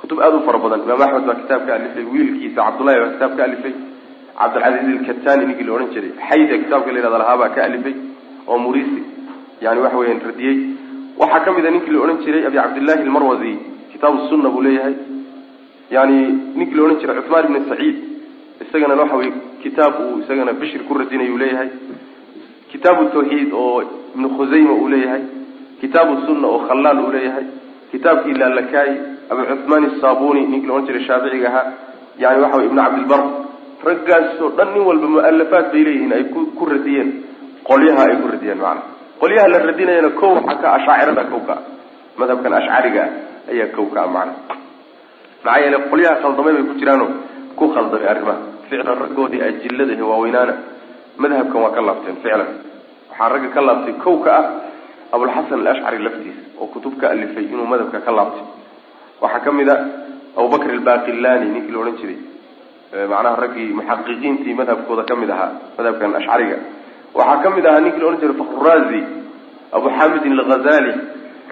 [0.00, 0.80] Kutub aada u fara badan.
[0.86, 3.74] Imaam axmed baa kitaab ka alifay wiilkiisa cabdullahi baa kitaab ka alifay
[4.40, 7.94] cabdilcasiiz ilkatani ninkii la odhan jiray xayda kitaabka la yihahda lahaa baa ka alifay
[8.48, 9.02] oo murisi
[9.64, 10.56] yani waxa weeyaan radiyey
[11.20, 13.52] waxaa ka mid a ninkii la odhan jiray abi cabdillahi almarwazi
[13.92, 14.94] kitaabu sunna buu leeyahay.
[15.96, 16.18] Yani
[16.58, 17.96] ninkii la odhan jiray cuthmaan ibni saciid
[18.62, 21.70] isagana waxa weye kitaab uu isagana bishir ku radinay leeyahay
[22.72, 23.82] kitaabu tawxiid oo
[24.14, 25.22] ibnu khusayma uu leeyahay
[25.80, 27.46] kitaabu sunna oo khallaal uu leeyahay
[27.92, 28.90] kitaabkii laalakaay
[29.30, 31.66] abu cuthmaan isabuni ninkii la odhan jiray shaaficiga ahaa
[32.22, 33.22] yani waxa weye ibnu cabdilbar
[33.88, 36.24] raggaasoo dhan nin walba mualafaad bay leeyihiin ay
[36.58, 37.10] ku radiyeen.
[37.68, 38.82] Qolyaha ay ku radiyeen macana
[39.20, 41.62] qolyaha la radinayana kow waxaa ka ashaacirada kow ka ah
[42.20, 44.32] madhabkan ashcariga ah ayaa kow ka ah macana
[45.44, 47.06] maxaa yeele qolyaha khaldamay bay ku jiraano
[47.58, 48.38] ku khaldamay arrimaha.
[48.68, 50.54] Ficlan raggoodii ajillada ee waaweynaana
[51.22, 52.48] madhabkan waa ka laabteen ficlan
[53.10, 54.44] waxaa ragga ka laabtay kow ka ah
[55.14, 58.44] abulxasan alashcari laftiisa oo kutub ka alifay inuu madhabka ka laabtay.
[59.22, 59.76] Waxaa ka mid a
[60.38, 62.18] abubakr albaqillani ninkii la odhan jiray.
[63.12, 66.56] Macnaha raggii muxaqiqiintii madhabkooda ka mid ahaa madhabkan ashcariga
[67.18, 69.00] waxaa ka mid ahaa ninkii la odhan jiray fakrurazi
[69.76, 70.92] abu xamidin alghazali.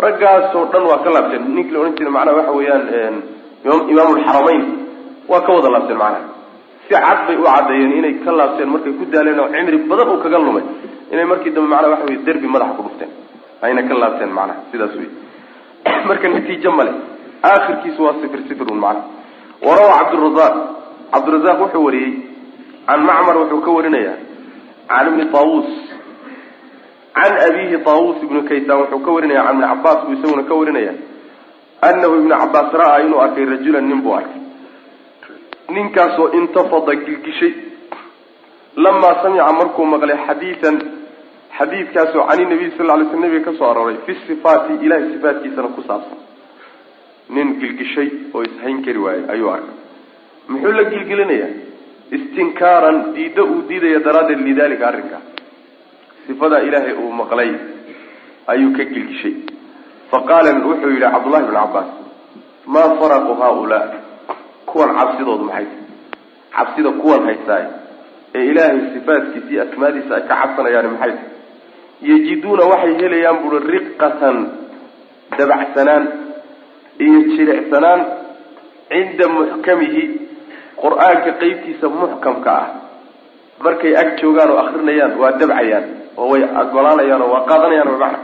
[0.04, 1.42] Raggaasoo dhan waa ka laabteen.
[1.56, 2.84] Ninkii la odhan jiray macnaha waxa weeyaan
[3.92, 4.62] imaam lxaramayn
[5.30, 6.24] waa ka wada laabteen macnaha
[6.88, 10.22] si cad bay u caddeeyeen inay ka laabteen markay ku daaleen oo cimri badan uu
[10.22, 10.64] kaga lumay.
[11.12, 13.10] Inay markii dambe macnaha waxa wey derbi madaxa ku dhufteen.
[13.62, 15.10] Ayna ka laabteen macnaha sidaas wey
[16.08, 16.92] marka natiijo male
[17.42, 19.06] aakhirkiisu waa sifir sifir un macnaha.
[19.66, 20.54] Warawa cabdurazaq
[21.12, 22.12] cabdurazaq wuxuu wariyey
[22.86, 24.16] can macmar wuxuu ka warinayaa
[24.88, 25.70] can ibni taawus.
[27.16, 30.94] Can abihi taawus ibnu kaysan wuxuu ka warinaya can ibni cabaas buu isaguna ka warinaya
[31.82, 34.45] anahu ibnu cabaas ra'a inuu arkay rajulan nin buu arkay
[35.68, 37.52] ninkaasoo intafada gilgishay.
[38.76, 40.76] Lamaa samica markuu maqlay xadiidan
[41.58, 45.82] xadiidkaasoo cani nabiy sal ly sl nabiga ka soo arooray fi sifaati ilahay sifaatkiisana ku
[45.88, 46.18] saabsan.
[47.34, 49.76] Nin gilgishay oo ishayn kari waayey ayuu arkay.
[50.48, 51.48] Muxuu la gilgilinaya
[52.16, 55.22] istinkaaran diiddo uu diidaya daraaddeed lidalika arrinkaa
[56.26, 57.50] sifadaa ilaahay uu maqlay
[58.52, 59.34] ayuu ka gilgishay.
[60.10, 61.88] Faqaala wuxuu yidhi cabdullahi bn cabaas
[62.74, 63.84] maa faraqu haaulaa
[64.70, 65.66] kuwan cabsidoodu maxay
[66.56, 67.64] cabsida kuwan haystaay
[68.36, 71.14] ee ilaahay sifaatkiisa iyo asmaadiisa ay ka cabsanayaan maxay
[72.08, 74.36] yajiduuna waxay helayaan buuri riqatan
[75.38, 76.04] dabacsanaan
[77.04, 78.00] iyo jilicsanaan
[78.90, 80.02] cinda muxkamihi
[80.82, 82.66] qur'aanka qeybtiisa muxkamka ah.
[83.64, 85.84] Markay ag joogaan oo akrinayaan waa dabcayaan
[86.20, 88.18] oo way ogolaanayaan oo waa qaadanayaan macna.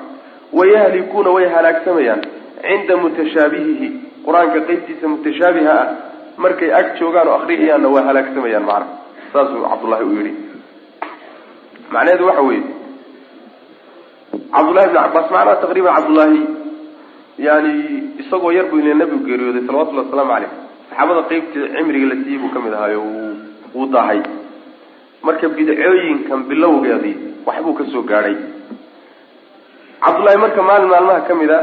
[0.59, 2.20] Wayahlikuuna way halaagsamayaan
[2.64, 3.88] cinda mutashaabihihi.
[4.26, 5.88] Qur'aanka qeybtiisa mutashaabiha ah
[6.38, 8.87] markay ag joogaan oo akriyayaanna waa halaagsamayaan macna
[9.33, 10.33] saasuu cabdullahi u yihi
[11.92, 12.64] macnaheedu waxa weeye
[14.55, 16.40] cabdullahi bni cabaas macnaha taqriiban cabdullaahi
[17.47, 17.73] yani
[18.23, 20.51] isagoo yar buu ina nabigu geeriyooday salawatullahi wasalaamu caleyh
[20.90, 23.01] saxaabada qeybtii cimriga la siiyey buu ka mid ahaayo
[23.75, 24.21] wuu daahay.
[25.27, 27.14] Marka bidcooyinkan bilowgeedii
[27.47, 28.37] waxbuu ka soo gaadhay.
[30.05, 31.59] Cabdullaahi marka maalin maalmaha ka mid a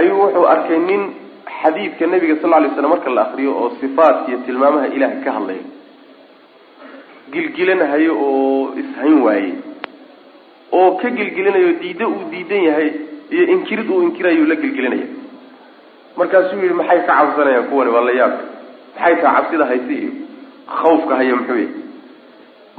[0.00, 1.02] ayuu wuxuu arkay nin
[1.64, 5.64] xadiidka nabiga sal lay slam marka la akriyo oo sifaat iyo tilmaamaha ilahay ka hadlaya
[7.32, 9.52] gilgilanahayo oo ishayn waayey
[10.78, 12.88] oo ka gilgilanayo diiddo uu diidan yahay
[13.34, 15.06] iyo inkirid uu inkirayuu la gilgilinaya
[16.18, 17.90] markaasuu yihi maxay ka cabsanayaan kuwani?
[17.94, 18.44] Waa la yaabka
[18.96, 20.10] maxay taha cabsida haysi iyo
[20.80, 21.68] khawfka haya muxuu yahy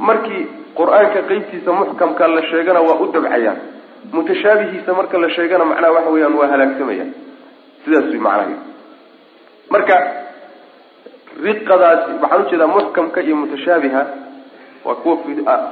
[0.08, 0.44] markii
[0.78, 3.58] qur'aanka qeybtiisa muxkamka la sheegana waa u dabcayaan.
[4.14, 7.12] Mutashaabihiisa marka la sheegana macnaha waxa weeyaan waa halaagsamayaan
[7.86, 8.56] sidaas wy macnaha
[9.70, 9.96] marka
[11.46, 14.02] riqadaasi waxaan u jeedaa muxkamka iyo mutashaabiha
[14.86, 15.18] waa kuwa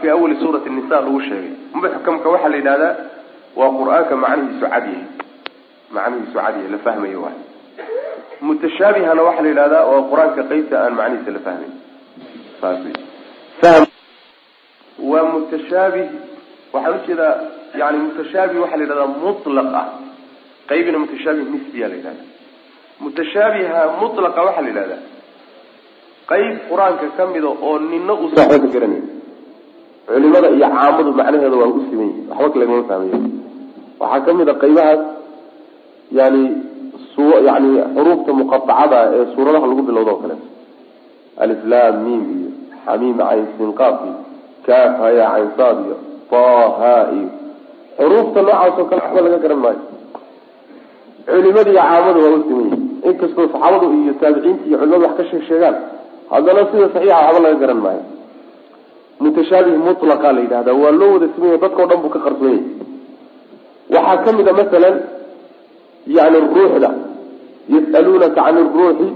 [0.02, 1.52] fi awali suurati nisa lagu sheegay.
[1.74, 2.96] Muxkamka waxaa la yidhahdaa
[3.56, 5.06] waa qur'aanka macnihiisu cad yahay.
[5.96, 7.38] Macnihiisu cad yahay la fahmayo waay
[8.48, 11.74] mutashaabihana waxaa la yidhahdaa waa qur'aanka qeybta aan macnihiisa la fahmayn
[13.62, 13.88] saas
[15.12, 16.08] waa mutashaabih
[16.74, 17.34] waxaan u jeedaa
[17.82, 19.88] yani mutashaabih waxaa la yidhahdaa mutlaq ah.
[20.70, 22.24] Qaybina mutashaabih nisbiya la yidhahda
[23.02, 25.02] mutashaabiha mutlaqa waxaa la yidhahdaa.
[26.32, 29.14] Qayb qur'aanka ka mida oo nina uusan waxba ka
[30.08, 33.20] culimada iyo caamadu macnaheeda waa u siman yihiin waxba lagama fahmayo
[34.00, 35.02] waxaa ka mid a qaybahaas
[36.12, 36.44] yani
[37.16, 40.48] su yani xuruufta muqaacada ee suuradaha lagu bilowdo o kaleeto
[41.44, 42.50] aliflam mim iyo
[42.86, 44.16] xamiim cayn sinqaaf iyo
[44.68, 45.96] kaaf haya cayn saad iyo
[46.32, 47.28] taha iyo
[47.98, 49.82] xuruufta noocaas oo kale waxba laga garan maayo.
[51.28, 52.44] Culimada iyo caamadu waa u
[53.14, 55.76] siman inkastoo saxaabadu iyo taabiciinta iyo culimadu wax ka sheeg sheegaan
[56.32, 58.04] haddana sida saxiixa waxba laga garan maayo.
[59.20, 62.60] Mutashaabih mutlaqa la yidhahda waa loo wada simanya dadkao dhan buu ka qarsoon
[63.94, 64.96] waxaa ka mid a masalan
[66.08, 66.90] yani ruuxda
[67.74, 69.08] yas'aluunaka can ruuxi.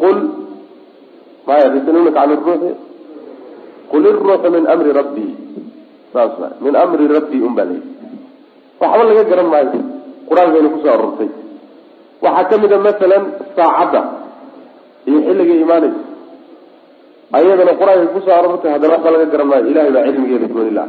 [0.00, 0.18] Qul
[1.46, 2.70] maya yasaluunaka can ruuxi.
[3.90, 5.32] Qul iruuxu min amri rabbii
[6.12, 7.90] saas min amri rabbii un baa la yidhi.
[8.80, 9.80] Waxba laga garan maayo.
[10.28, 11.30] Qur'aankayna ku soo arortay
[12.24, 13.24] waxaa ka mid a masalan
[13.56, 14.00] saacadda
[15.08, 16.00] iyo xilligay imaanaysa
[17.38, 20.84] ayadana qur'aankay ku soo arortay haddana waxba laga garan maayo ilahay baa cilmigeeda gooni la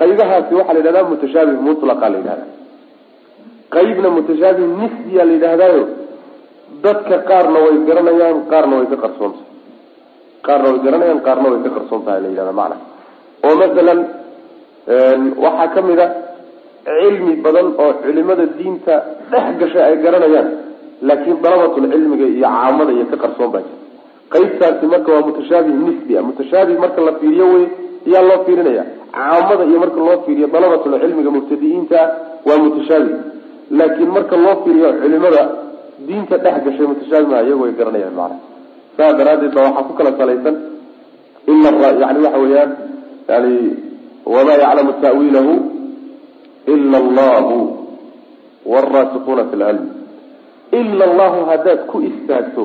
[0.00, 2.44] qaybahaasi waxaa la yidhahdaa mutashaabih mutlaqa la yidhahda
[3.74, 5.82] qaybna mutashaabih nisbiya la yidhahdaayo
[6.84, 9.46] dadka qaarna way garanayaan qaarna way ka qarsoontahay.
[10.46, 12.76] Qaarna way garanayaan qaarna way ka qarsoon tahay la yidhahda macna.
[13.46, 13.98] Oo masalan
[15.44, 16.06] waxaa ka mid a
[16.86, 18.94] cilmi badan oo culimada diinta
[19.30, 20.48] dhex gashay ay garanayaan
[21.08, 23.78] laakiin dalabatulcilmiga iyo caamada iyo ka qarsoon baa jira.
[24.32, 27.64] Qaybtaasi marka waa mutashaabih nisbi a mutashaabih marka la fiiriyo wey
[28.08, 28.84] iyaa loo fiirinaya.
[29.16, 31.98] Caamada iyo marka loo fiiriyo dalabatulcilmiga mubtadi'iinta
[32.46, 33.14] waa mutashaabih
[33.78, 35.42] laakiin marka loo fiiriyo culimada
[36.06, 38.36] diinta dhex gashay mutashaabih maha iyagu way garanayaan macana
[38.96, 40.56] saas daraaddeed baa waxaa ku kala salaysan
[41.52, 41.70] ina
[42.02, 42.70] yani waxa weeyaan
[43.28, 43.52] yani
[44.34, 45.52] wamaa yaclamu ta'wiilahu
[46.66, 47.56] ila allahu
[48.66, 49.86] waraasikuuna fi lcilm
[50.72, 52.62] ila allahu haddaad ku istaagto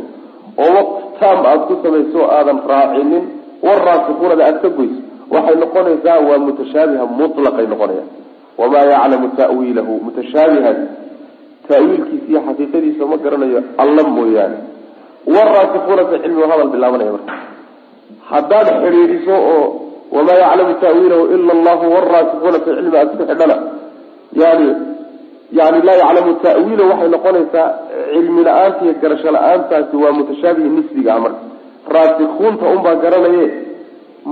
[0.57, 3.23] oo waqti taam aada ku samayso o aadan raacinin
[3.63, 5.01] waraasikuunada aada ka goyso
[5.33, 8.03] waxay noqonaysaa waa mutashaabiha mutlaqay noqonaya
[8.59, 10.77] wamaa yaclamu ta'wiilahu mutashaabihan
[11.69, 14.57] ta'wiilkiisa iyo xaqiiqadiisa ma garanayo alla mooyaane
[15.35, 17.33] waraasikuuna fi cilmi waa hadal bilaabanaya marka
[18.31, 19.65] haddaad xidhiidhiso oo
[20.15, 23.55] wamaa yaclamu ta'wiilahu ila allahu waraasikuuna fi cilmi aada isku xidhana
[24.41, 24.67] yani
[25.51, 27.67] yani laa yaclamu ta'wiila waxay noqonaysaa
[28.13, 31.41] cilmi la'aanta iyo garasho la'aantaasi waa mutashaabihi nisbiga ah marka.
[31.95, 33.45] Raasikuunta unbaa garanaye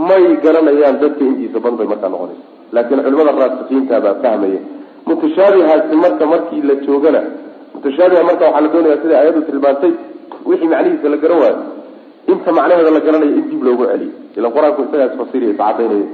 [0.07, 2.43] may garanayaan dadka intiisa badan bay markaa noqonaysa
[2.75, 4.59] laakiin culimada raasikiinta baa fahmaya.
[5.05, 7.21] Mutashaabihaasi marka markii la joogana
[7.75, 9.93] mutashaabiha marka waxaa la doonaya siday ayadu tilmaantay
[10.45, 11.59] wixii macnihiisa la garan waayo.
[12.27, 14.13] Inta macnaheeda la garanayo in dib loogu celiyo.
[14.37, 16.07] Ila qur'aanku isagaa isfasiriya iscadaynaya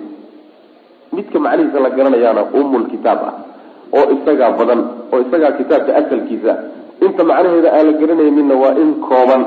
[1.12, 3.51] midka macnihiisa la garanayaana umul ah
[3.98, 4.82] oo isagaa badan
[5.14, 6.54] oo isagaa kitaabka asalkiisa.
[7.06, 9.44] Inta macnaheeda aan la garanayninna waa in kooban.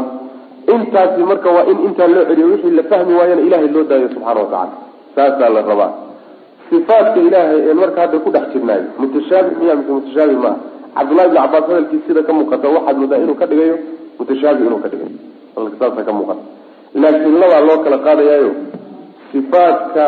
[0.74, 4.40] Intaasi marka waa in intaa loo celiyo wixii la fahmi waayana ilahay loo daayo subxaana
[4.40, 4.72] watacala
[5.14, 5.90] saasaa la rabaa.
[6.70, 10.56] Sifaatka ilaahay een marka hadda ku dhex jirnaayo mutashaabih miya mise mutashaabih maaha?
[10.96, 13.76] Cabdullahi ibni cabaas hadalkiis sida ka muuqata waxaad moodaa inuu ka dhigayo
[14.18, 15.12] mutashaabih inuu ka dhigayo.
[15.78, 16.42] Saasa ka muuqata.
[17.02, 18.50] Laakiin labaa loo kala qaadayaayo
[19.32, 20.04] sifaatka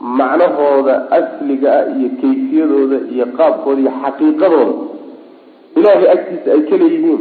[0.00, 4.74] macnahooda asliga ah iyo kayfiyadooda iyo qaabkooda iyo xaqiiqadooda.
[5.76, 7.20] Ilaahay agtiisa ay kaleeyihiin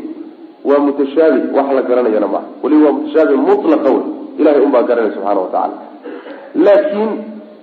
[0.67, 4.03] waa mutashaabih wax la garanayana maaha weliba waa mutashaabih mutlaqa wey.
[4.39, 5.75] Ilahay unbaa garanaya subxaana watacaala
[6.65, 7.09] laakiin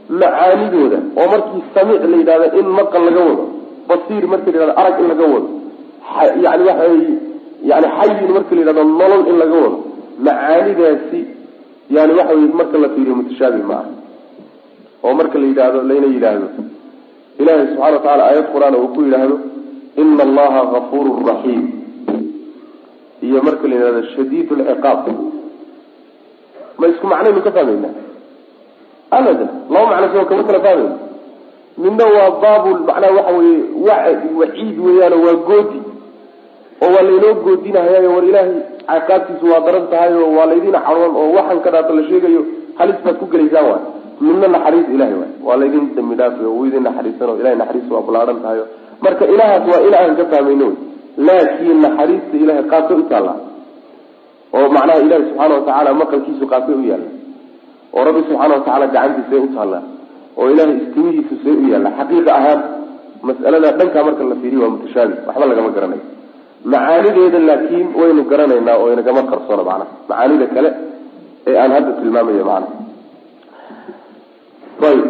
[0.08, 3.44] macaanidooda oo markii samiic la yidhahdo in maqal laga wado
[3.88, 5.48] basiir marka la yidhahdo arag in laga wado
[6.44, 6.86] yani waxa
[7.70, 9.78] yani xayin marka la yidhahdo nolol in laga wado
[10.26, 11.20] macaanidaasi
[11.96, 13.88] yani waxa wey marka la fiiriyo mutashaabih ma aha
[15.04, 16.46] oo marka la yidhaahdo layna yidhaahdo.
[17.40, 19.36] Ilahay subxana wa tacala aayad qur'aan uu ku yidhaahdo
[20.02, 21.62] ina allaha gafurun raxiim
[23.26, 25.06] iyo marka la yidhahdo shadiid lciqaab
[26.78, 27.88] ma isku macnaynu ka fahmayna?
[29.16, 30.96] Abadan laba macno soo kama kala fahmayno
[31.82, 33.94] midna waa baabu macnaha waxa weye wa
[34.40, 35.78] waciid weeyaano waa goodi.
[36.82, 38.54] Oo waa laynoo goodinahayayo war ilaahay
[38.90, 42.40] ciqaabtiisu waa daran tahay oo waa laydin caroon oo waxan ka dhaata la sheegayo
[42.78, 43.82] halis baad ku gelaysaan waay
[44.20, 45.32] midna naxariis ilahay waay.
[45.46, 48.60] Waa laydin dambi dhaafi oo idin naxariisan oo ilahay naxariis waa bulaadhan tahay
[49.04, 50.76] marka ilahaas waa in aan ka fahmayno wy
[51.28, 53.38] laakiin naxariista ilahay qaabkay u taallaa
[54.56, 57.10] oo macnaha ilahi subxaana watacaala maqalkiisu qaabkay u yaalla
[57.96, 59.82] oo rabbi subxaana watacaala gacantiisay u taallaa
[60.40, 62.60] oo ilahay istimihiisu see u yaalla xaqiiqa ahaan
[63.28, 65.16] mas'alada dhankaa marka la fiiriyo waa mutashaabih.
[65.28, 66.02] Waxba lagama garanayo
[66.72, 69.90] macaanideeda laakiin waynu garanaynaa oo inagama qarsoona macnaha.
[70.08, 70.70] Macaanida kale
[71.48, 72.83] ee aan hadda tilmaamayo macnaha
[74.90, 75.04] ayb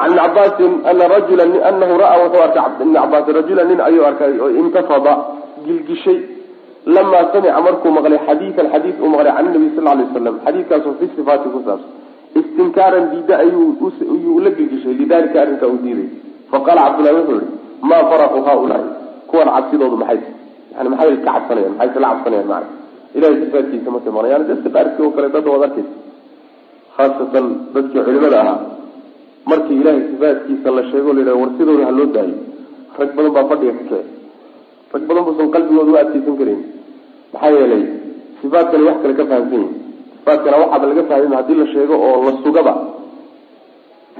[0.00, 4.50] can cabaasin ana rajula anahu ra'a wuxuu arkay ibni cabaasin rajula nin ayuu arkay oo
[4.62, 5.14] intafada
[5.66, 6.18] gilgishay
[6.94, 11.06] lamaa samica markuu maqlay xadiidan xadiid uu maqlay can nabi sal lay waslam xadiidkaasoo fi
[11.16, 11.90] sifaati ku saabsan
[12.40, 16.08] istinkaaran diida ayuu la gilgishay lidalika arrinkaa uu diiday
[16.52, 17.48] faqaala cabdullahi wuxuu yihi
[17.90, 18.86] maa faraqu haaulaai
[19.30, 20.20] kuwan cabsidoodu maxay
[20.76, 22.68] yani maxay ka cabsanayaan maxay kala cabsanayaan maana
[23.16, 25.92] ilahay sifaatkiisa markay maqlayaan dadka qaarkii oo kale dad waad arkaysa
[27.00, 28.58] khaasatan dadkii culimada ahaa
[29.50, 32.36] markii ilahay sifaatkiisa la sheego la yidhaha war sidooda ha loo daayo.
[32.98, 34.04] Rag badan baa fadhiga ka kicay
[34.92, 36.60] rag badan buusan qalbigooda u adkeysan karayn
[37.32, 37.82] maxaa yeelay
[38.40, 39.74] sifaatkani wax kale ka fahamsan yihiin
[40.18, 42.74] sifaatkana waxaaba laga fahmay haddii la sheego oo la sugaba.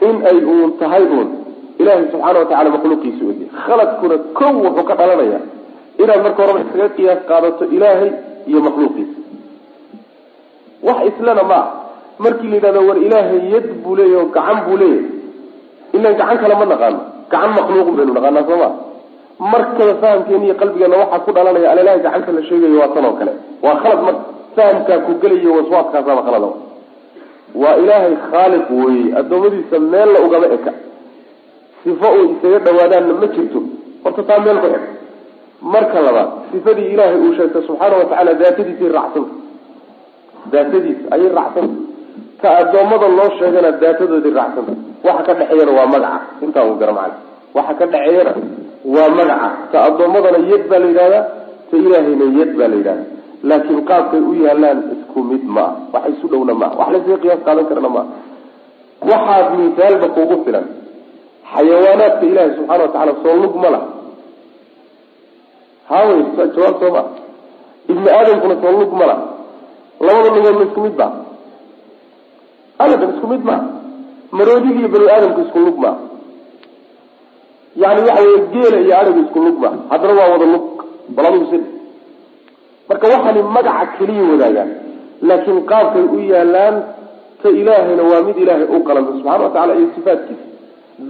[0.08, 1.28] In ay uun tahay uun
[1.80, 5.40] ilahay subxaana watacala makhluuqiisa ogy khaladkuna kow wuxuu ka dhalanaya
[6.02, 8.10] inaad marka horeba iskaga qiyaas qaadato ilaahay
[8.50, 9.18] iyo makhluuqiisa.
[10.86, 11.60] Wax islana ma
[12.24, 15.04] markii la yidhahdo war ilaahay yad buu leeyahy oo gacan buu leeyahy
[15.96, 16.98] ilan gacan kale ma naqaano
[17.32, 18.68] gacan makhluuqun baynu naqaanaa soo ma?
[19.52, 23.32] Markaba fahamkeena iyo qalbigeena waxaa ku dhalanaya alalahay gacanta la sheegayo waa tan oo kale.
[23.64, 24.22] Waa khalad marka
[24.56, 26.48] fahamkaa ku gelayo waswaaskaasaba khalada
[27.62, 29.06] waa ilaahay khaaliq weeye.
[29.20, 30.72] Addoommadiisa meel la ugama eka.
[31.84, 33.60] Sifo uu isaga dhawaadaanna ma jirto.
[34.04, 34.84] Horta taa meel ku eg.
[35.72, 39.32] Marka labaad sifadii ilaahay uu sheegtay subxaana watacaala daatadiisay raacsanta
[40.52, 41.74] daatadiisa ayay raacsanta
[42.42, 44.72] ka addoommada loo sheegana daatadoodii raacsanta
[45.04, 46.20] waxa ka dhexeeyana waa magaca.
[46.44, 47.14] Intaa uu gara macana
[47.54, 48.32] waxa ka dhexeeyana
[48.94, 49.48] waa magaca.
[49.72, 51.24] Ta addoommadana yad baa la yidhahdaa
[51.70, 53.04] ta ilaahayna yad baa la yidhahda
[53.48, 55.62] laakiin qaabkay u yaalaan isku mid ma.
[55.62, 58.06] Ah wax isu dhowna maa wax laysaga qiyaas qaadan karana maa
[59.10, 60.66] waxaad misaalba kugu filan.
[61.52, 63.88] Xayawaanaadka ilaahay subxana watacala soo lug ma laha.
[65.90, 66.20] Hawey
[66.54, 67.02] jawaab soo ma.
[67.90, 69.24] Ibni aadamkuna soo lug ma laha.
[70.00, 71.08] Labada lugood ma isku mid ba
[72.84, 73.60] abadan isku mid maa
[74.38, 75.96] maroodiga iyo bani aadamku isku lug maa
[77.82, 80.66] yani waxa wey geela iyo arigu isku lug maa haddana waa wada lug
[81.16, 81.64] bal sid
[82.88, 84.70] marka waxani magaca keliya wadaagaan
[85.28, 86.76] laakiin qaabkay u yaalaan
[87.42, 90.44] ka ilaahayna waa mid ilaahay u qalanta subxana watacala iyo sifaatkiisa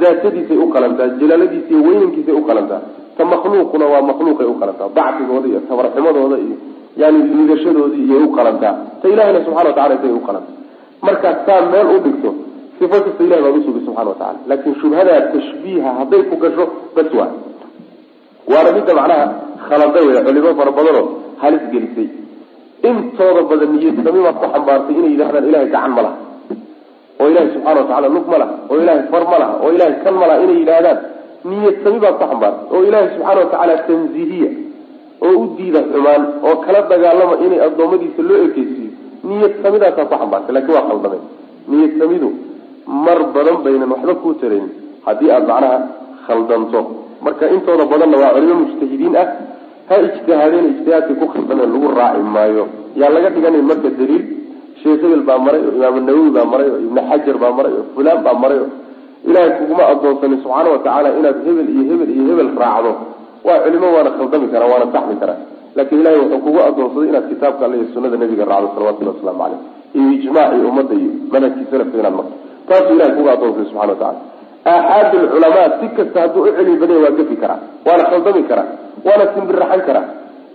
[0.00, 2.80] daatadiisay u qalantaa jalaaladiisa iyo weynankiisay u qalantaa
[3.16, 6.56] ta makhluuquna waa makhluuqay u qalantaa dacfigooda iyo tabarxumadooda iyo
[7.02, 10.50] yani liidashadoodii iyay u qalantaa ta ilahayna subxana watacala isay u qalanta
[11.06, 12.30] markaad saa meel u dhigto
[12.78, 16.64] sifo kasta ilahi baad usugay subxana watacala laakin shubhadaa tashbiiha hadday ku gasho
[16.96, 17.30] bas waa.
[18.52, 19.24] Waana midda macnaha
[19.68, 21.04] khaladay wey culimo fara badanoo
[21.42, 22.08] halis gelisay.
[22.88, 26.16] Intooda badan niyadnamimaad ku xambaartay inay yidhahdaan ilahay gacan ma laha.
[27.20, 30.14] Oo ilahay subxana watacala lug ma laha oo ilahay far ma laha oo ilahay kan
[30.20, 30.98] ma laha inay yidhaahdaan
[31.50, 32.64] niyadsami baad ku xambaartay.
[32.72, 34.50] Oo ilaahay subxaana watacaala tanzihiya
[35.26, 38.79] oo u diida xumaan oo kala dagaalama inay addoommadiisa loo ekeysiiyo
[39.28, 41.20] niyad samidaasaa ku xambaartay laakiin waa khaldamay.
[41.70, 42.28] Niyad samidu
[43.06, 44.66] mar badan baynan waxba kuu tarayn
[45.06, 45.78] haddii aada macnaha
[46.26, 46.80] khaldanto.
[47.24, 49.26] Marka intooda badanna waa culimo mujtahidiin ah
[49.88, 52.64] ha ijtihaadeen ijtihaadkay ku khaldameen lagu raaci maayo.
[53.00, 54.24] Yaa laga dhiganay marka daliil
[54.80, 57.84] sheekh hebel baa maray oo imaam nawowi baa maray oo ibni xajar baa maray oo
[57.94, 58.68] fulaan baa maray oo
[59.28, 62.90] ilaahay kuguma adoonsanin subxaana watacaala inaad hebel iyo hebel iyo hebel raacdo.
[63.46, 65.38] Waa culimo waana khaldami karaa waana saxmi karaa
[65.76, 69.60] laakiin ilahay wuxuu kugu adoonsaday inaad kitaabka alle iyo sunada nabiga raacdo salawatulli waslamu caleyh
[69.98, 72.34] iyo ijmaacii ummadda iyo manhajkii salafka inaad marto.
[72.68, 74.18] Taasuu ilahay kugu adoonsaday subxana watacala
[74.72, 78.68] aaxaad alculamaa si kasta hadduu u celmi badanya waa gafi karaa waana khaldami karaa
[79.06, 80.06] waana simbiraxan karaa.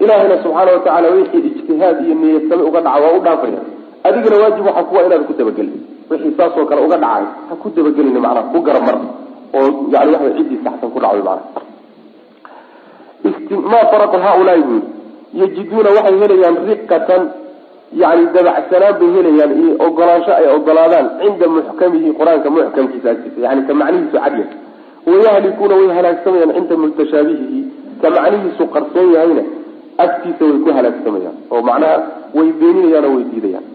[0.03, 3.61] Ilahayna subxaana watacala wixii ijtihaad iyo niyadsame uga dhaca waa u dhaafaya.
[4.07, 5.80] Adigana waajib waxaa kuwa inaad ku dabagelin.
[6.09, 8.97] Wixii saasoo kale uga dhacay ha ku dabagelin macnaha ku garamar
[9.57, 11.61] oo yani waxa ciddii saxsan ku dhacday macnaha.
[13.72, 14.82] Ma faraqu haaulaai buu
[15.40, 17.24] yajiduuna waxay helayaan riqatan
[18.02, 23.74] yani dabacsanaan bay helayaan iyo ogolaansho ay ogolaadaan cinda muxkamihi qur'aanka muxkamkiisa agtiisa yani ka
[23.82, 24.46] macnihiisu cadya
[25.10, 27.60] wayahlikuuna way halaagsamayaan cinda mutashaabihihi
[28.02, 29.44] ka macnihiisu qarsoon yahayna
[30.06, 31.96] agtiisa way ku halaagsamayaan oo macnaha
[32.38, 33.66] way beeninayaan oo way diidayaan.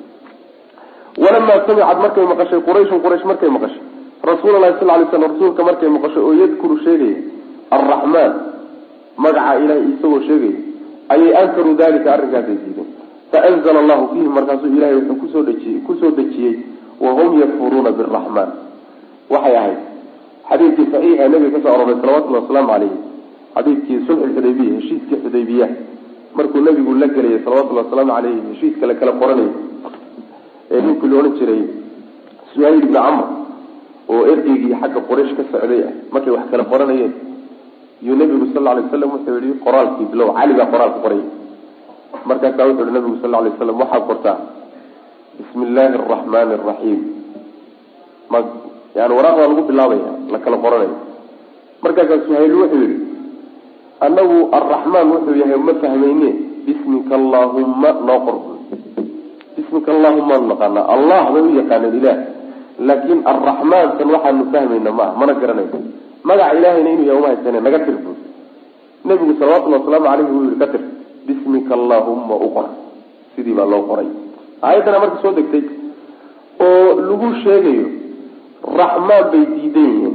[1.22, 3.82] Walamaa samicad markay maqashay qurayshun quraysh markay maqashay
[4.30, 7.18] rasuul lahi sal lay slam rasuulka markay maqashay oo yadkuru sheegaya
[7.76, 8.32] arraxmaan
[9.24, 10.58] magaca ilahay isagoo sheegaya
[11.14, 12.88] ayay ankaruu dalika arrinkaasay diideen
[13.32, 16.54] faanzla allahu fiihim markaasuu ilahay wuxuu ku soo dejiyey ku soo dejiyey
[17.04, 18.50] wahum yakfuruuna biraxmaan
[19.34, 19.78] waxay ahayd
[20.50, 22.98] xadiidkii saxiixa nabiga ka soo aroray salawatullhi wasalaamu calayhi
[23.56, 25.66] xadiidkii sulx xudaybiya heshiiskii xudaybiya.
[26.38, 29.52] Markuu nabigu la gelayay salawatullhi wasalaamu caleyhi heshiiska la kala qoranayay.
[30.72, 31.62] Ee ninkii la odhan jiray
[32.52, 33.24] suhayl ibni camr
[34.12, 37.12] oo ergeygii xagga quraysh ka socday ah markay wax kala qoranayeen
[38.00, 41.22] iyuu nabigu sal lla alay waslam wuxuu yihi qoraalkii bilow cali qoraalka qoray.
[42.24, 44.38] Markaasaa wuxu uhi nabigu sal lla alay waslam waxaad qortaa
[45.36, 47.00] bismi illaahi araxmaani araxiim
[48.32, 48.38] ma
[48.96, 50.96] yani waraaq baa lagu bilaabaya la kala qoranayo.
[51.84, 52.96] Markaasaa suhayl wuxuu yihi
[54.00, 56.30] anagu arraxmaan wuxuu yahay ma fahmayne
[56.66, 58.36] bismika allaahumma noo qor.
[59.56, 62.18] Bismika allahuma anu naqaanaa allah bay u yaqaaneen ilaah.
[62.80, 65.78] Laakin arraxmaantan waxaanu fahmayna maaha mana garanayno
[66.28, 68.12] magaca ilahayna inuu yahay uma haysane naga tir bu
[69.04, 70.82] nabigu salawatullhi wasalaamu caleyhi wuu yihi ka tir.
[71.26, 72.66] Bismika allahumma u qor
[73.36, 74.08] sidii baa loo qoray.
[74.62, 75.62] Aayaddana marka soo degtay
[76.60, 77.86] oo lagu sheegayo
[78.78, 80.14] raxmaan bay diidan yihiin.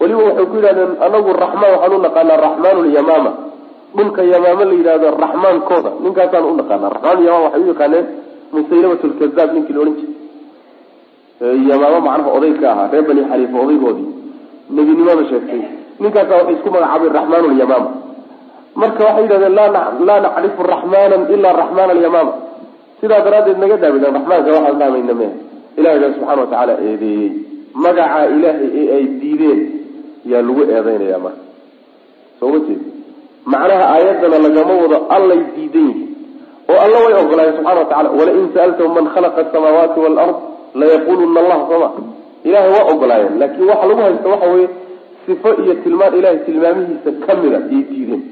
[0.00, 3.30] Weliba waxay ku yidhahdeen anagu raxmaan waxaan u naqaanaa raxmaan lyamaama
[3.96, 5.90] dhulka yamaama la yidhahdo raxmaankooda.
[6.04, 6.90] Ninkaasaan u naqaanaa.
[6.94, 8.06] Raxmaan yamaama waxay u yaqaaneen
[8.52, 11.58] musaylamat lkazaab ninkii la odhan jiray.
[11.70, 14.08] Yamaamo macnaha oday ka ahaa reer bani xaliifa odaygoodii
[14.76, 15.60] nebinimada sheegtay.
[16.02, 17.90] Ninkaasa waxay isku magacaabeen raxmaan lyamaama
[18.80, 19.54] marka waxay yidhahdeen
[20.08, 22.32] laa nacrifu raxmaana ilaa raxmaan alyamaama
[23.00, 25.32] sidaa daraaddeed naga daabideen raxmaanka waxaan fahmayna mehe
[25.78, 27.30] ilahay baa subxana watacaala eedeeyey.
[27.84, 29.60] Magaca ilaahay ee ay diideen
[30.30, 31.42] yaa lagu eedeynaya marka.
[32.40, 32.80] Soo ma jeed?
[33.52, 36.08] Macnaha aayaddana lagama wado allay diidan yihiin
[36.72, 40.36] oo alla way ogolaayeen subxana wa tacala walain sa'altahum man khalaqa asamaawaati waalard
[40.80, 41.88] layaquluna allah sooma
[42.44, 44.68] ilahay waa ogolaayeen laakin waxa lagu haysta waxa weeye
[45.26, 48.22] sifo iyo tilmaan ilahay tilmaamihiisa kamida iyay diideen.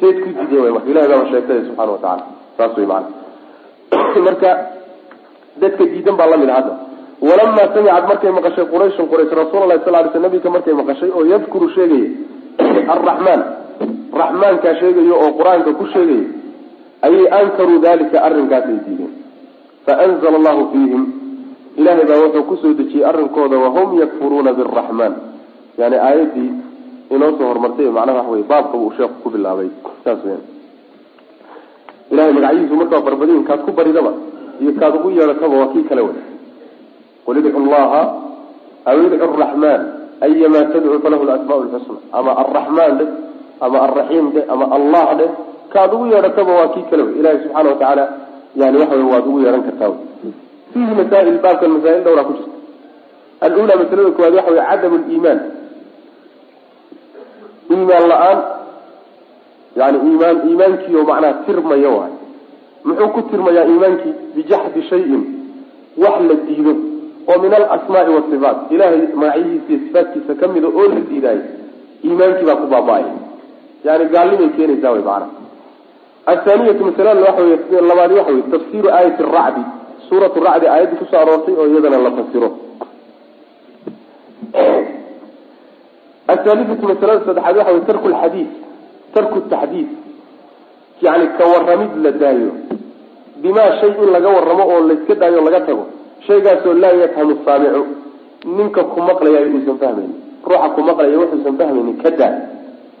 [0.00, 2.24] Seed ku diideen way ilahay baaba sheegtay subxana wa tacala
[2.56, 3.08] saas wey maana
[4.28, 4.50] marka
[5.60, 6.74] dadka diidan baa la mid a hadda.
[7.22, 11.24] Walamaa samicad markay maqashay qurayshun quraysh rasuul lahi sal ly sl nabiga markay maqashay oo
[11.24, 12.10] yadkuru sheegaya
[12.94, 13.42] alraxmaan
[14.20, 16.24] raxmaankaa sheegayo oo qur'aanka ku sheegaya
[17.06, 19.12] ayay ankaruu dalika arrinkaasay diideen.
[19.86, 21.21] Faanzla allahu fiihim
[21.76, 25.14] ilahay baa wuxuu ku soo dejiyey arrinkooda wahum yakfuruuna biraxmaan
[25.78, 26.50] yani aayaddii
[27.14, 29.68] inoo soo horumartay macnaha waxa wey baabka uu sheeku ku bilaabay.
[30.04, 30.42] Saas weyan
[32.12, 34.12] ilahay magacyihiisu markaa barbadiin kaad ku baridaba
[34.60, 36.16] iyo kaad ugu yeedhataba waa kii kale wey
[37.24, 38.02] qul idcu llaha
[38.84, 39.80] aw idcu raxmaan
[40.20, 43.08] ayamaa tadcu falahu lasmaa lxusna ama alraxmaan dheh
[43.64, 45.30] ama alraxiim dheh ama allah dheh
[45.72, 48.04] kaad ugu yeedhataba waa kii kale wey ilahi subxaana watacaala
[48.60, 49.92] yani waxa wey waad ugu yeedhan kartaa
[50.72, 52.56] fiihi masail baabkan masail dhowraa ku jirta
[53.46, 55.40] alula masalada koowaad waxa wey cadam liimaan
[57.70, 58.38] iimaan la'aan
[59.80, 62.12] yani iimaan iimaankii oo macnaha tirmaya waay
[62.84, 65.22] muxuu ku tirmayaa iimaankii bijaxdi shayin
[66.02, 66.72] wax la diido
[67.30, 71.44] oo min alasmaai wasifaat ilahay magacyihiisa iyo sifaatkiisa kamida oo la diidaayo
[72.04, 73.06] iimaankii baa ku baaba-ay
[73.84, 75.28] yani gaalnimay keenaysaa way macana
[76.32, 79.62] athaaniyatu masalada waxa wey labaadi waxa wey tafsiru aayati racdi
[80.12, 82.48] suuratu racdi aayaddii ku soo aroortay oo iyadana la fasiro.
[86.28, 88.50] Athaalithatu masalada saddexaad waxa wey tarku lxadiid
[89.14, 89.88] tarku taxdiid
[91.04, 92.50] yani ka waramid la daayo.
[93.42, 95.84] Bimaa shay in laga waramo oo layska daayo o laga tago
[96.28, 97.82] shaygaasoo laa yafhamu saamicu
[98.56, 100.12] ninka ku maqlayayo uusan fahmaynin
[100.44, 102.34] ruuxa ku maqlaya wuxuusan fahmaynin ka daa.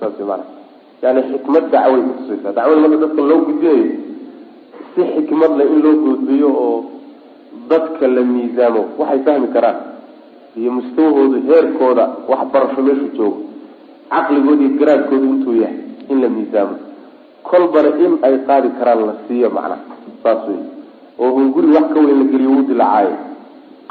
[0.00, 0.44] Saas maana
[1.04, 3.86] yani xikmad dacway kutusaysaa dacwada marka dadka loo gudbinayo
[4.94, 6.78] si xikmad leh in loo gudbiyo oo
[7.72, 9.78] dadka la miisaamo waxay fahmi karaan.
[10.60, 13.38] Iyo mustawahooda heerkooda waxbarasho meeshu joogo.
[14.12, 15.78] Caqligooda iyo garaadkooda intuu yahay
[16.12, 16.74] in la miisaamo.
[17.48, 19.76] Kolbana in ay qaadi karaan la siiyo macna
[20.22, 20.60] saas wey
[21.18, 23.14] oo hunguri wax ka weyn la geliyo wuu dilacaayo.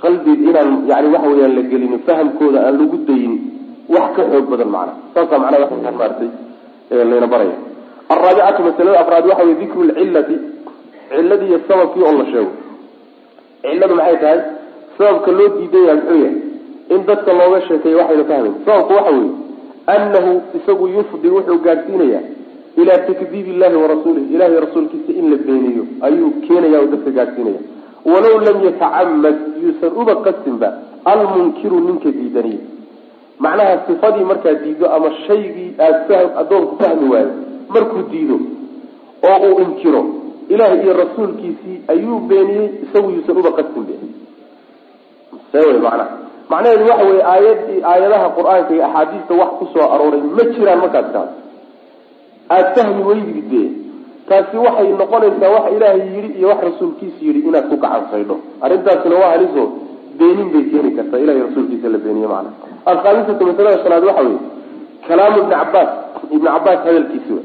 [0.02, 3.34] Qalbi inaan yani waxa weyaan la gelin fahamkooda aan lagu dayin
[3.90, 4.94] wax ka xoog badan macna.
[5.14, 6.30] Saasa macnaha waa maaratay
[6.92, 7.56] layna baraya
[8.14, 10.36] alraabicatu masalada afraad waxa wey dikru lcillati
[11.10, 12.52] cilladii iyo sababkii oo la sheego
[13.62, 14.40] cilladu maxay tahay?
[14.98, 16.36] Sababka loo diidan yahay muxuu yahay?
[16.94, 19.32] In dadka looga sheekeeyo waxayna fahmayn sababku waxa weeye
[19.96, 22.24] annahu isagu yufdi wuxuu gaadhsiinayaa
[22.82, 27.62] ilaa takdiib illahi warasuulih ilahi rasuulkiisa in la beeniyo ayuu keenaya oo dadka gaadhsiinaya
[28.12, 30.70] walow lam yatacamad yuusan uba qasinba
[31.14, 32.60] almunkiru ninka diidaniy
[33.44, 37.32] macnaha sifadii markaa diido ama shaygii aad fahm addoonku fahmi waayo
[37.76, 38.38] markuu diido
[39.30, 40.02] oo uu inkiro
[40.54, 43.96] ilaah iyo rasuulkiisii ayuu beeniyey isagu yuusan uba qasin be
[45.52, 46.08] see wey macnaha
[46.52, 51.08] macnaheedu waxa weye aayadii aayadaha qur'aanka iyo axaadiista wax ku soo arooray ma jiraan markaas
[51.16, 51.30] kaas
[52.56, 53.62] aada fahmi weydid be
[54.30, 58.36] taasi waxay noqonaysaa wax ilaahay yidhi iyo wax rasuulkiisa yidhi inaad ku gacan saydho
[58.66, 59.64] arrintaasina waa haliso
[60.20, 62.52] beenin bay keeni kartaa ilahay rasuulkiisa la beeniye macana
[62.92, 64.40] alkhaamisatu masalada shanaad waxa weye
[65.08, 65.90] kalaamu ibni cabaas
[66.36, 67.38] ibni cabaas hadalkiisi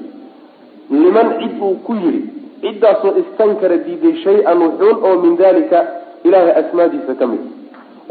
[1.02, 2.22] liman cid uu ku yidhi
[2.67, 5.79] ciddaasoo istankara diiday shay-an wuxuun oo min dalika
[6.25, 7.43] ilahay asmaadiisa ka mid.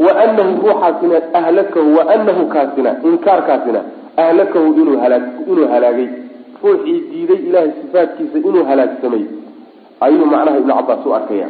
[0.06, 3.82] Wa anahu ruuxaasina ahlakahu wa anahu kaasina inkaarkaasina
[4.18, 6.10] ahlakahu inuu halaa inuu halaagay.
[6.64, 9.24] Ruuxii diiday ilahay sifaatkiisa inuu halaagsamay.
[10.02, 11.50] Ayuu macnaha ibnu cabaas u arkaya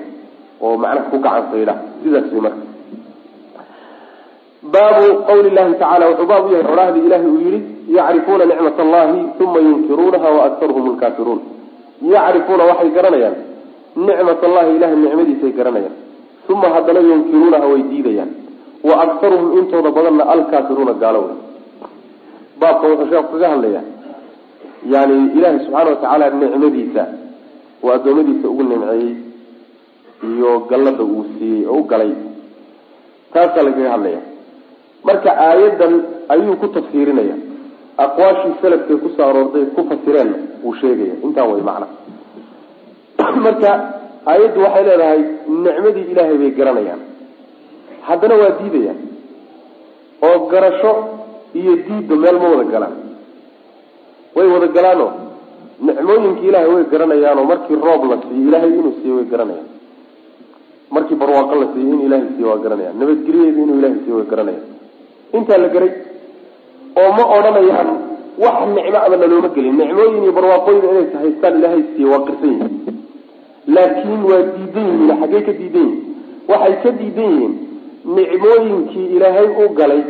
[0.62, 2.64] oo macnaha ku gacan sidaas way marka.
[4.74, 7.60] Baabu qawli llahi tacala wuxuu baab u yahay orahdii ilahay uu yihi
[7.97, 11.55] yacrifuuna nicmat allahi uma yunkiruunaha waaktaruhum lkaafiruun
[12.01, 13.35] yacrifuuna waxay garanayaan.
[13.95, 15.95] Nicmat allahi ilahay nicmadiisay garanayaan.
[16.49, 18.31] Uma haddana yunkiruunaha way diidayaan.
[18.83, 21.35] Wa aktaruhum intooda badanna alkaafiruuna gaalo wey
[22.59, 23.83] baabkan wuxuu sheeku kaga hadlayaa.
[24.93, 27.03] Yani ilaahay subxaana watacaala nicmadiisa
[27.83, 29.15] uu addoommadiisa ugu nimceeyey
[30.29, 32.11] iyo gallada uu siiyey oo u galay.
[33.33, 34.21] Taasaa lagaga hadlaya
[35.07, 35.93] marka aayadan
[36.33, 37.35] ayuu ku tafsiirinaya
[37.97, 41.87] aqwaashii salafkay ku soo aroortay ku fasireenna wuu sheegaya intaa way macna.
[43.45, 43.71] Marka
[44.31, 45.21] aayaddu waxay leedahay
[45.65, 47.01] nicmadii ilaahay bay garanayaan.
[48.07, 48.99] Haddana waa diidayaan.
[50.27, 50.91] Oo garasho
[51.59, 52.95] iyo diidba meel ma wada galaan.
[54.35, 55.11] Way wada galaanoo?
[55.87, 59.69] Nicmooyinkii ilaahay way garanayaanoo markii roob la siiyo ilaahay inuu siiyo way garanayaan.
[60.91, 62.95] Markii barwaaqo la siiyo in ilaahay siiyo waa garanayaan.
[62.99, 64.65] Nabadgelyadeeda inuu ilahay siiyo way garanayaan.
[65.37, 65.91] Intaa la garay
[67.01, 67.89] oo ma odhanayaan
[68.43, 69.75] wax nicmo aba nalooma gelin.
[69.81, 72.73] Nicmooyin iyo barwaaqooyin inay haystaan ilaahay siiye waa qirsan yihiin
[73.75, 76.01] laakiin waa diidan yihiin xaggey ka diidan yihiin
[76.51, 77.53] waxay ka diidan yihiin
[78.17, 80.01] nicmooyinkii ilaahay u galay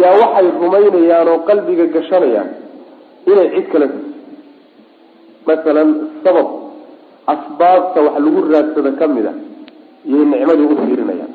[0.00, 2.50] yaa waxay rumaynayaan oo qalbiga gashanayaan
[3.30, 3.86] inay cid kale
[5.48, 5.88] masalan
[6.24, 6.48] sabab
[7.34, 9.32] asbaabta wax lagu raadsado ka mid a
[10.08, 11.32] iyay nicmadii u fiirinayaan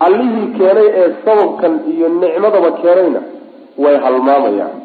[0.00, 3.20] allihii keenay ee sababkan iyo nicmadaba keenayna
[3.78, 4.76] way halmaamayaan.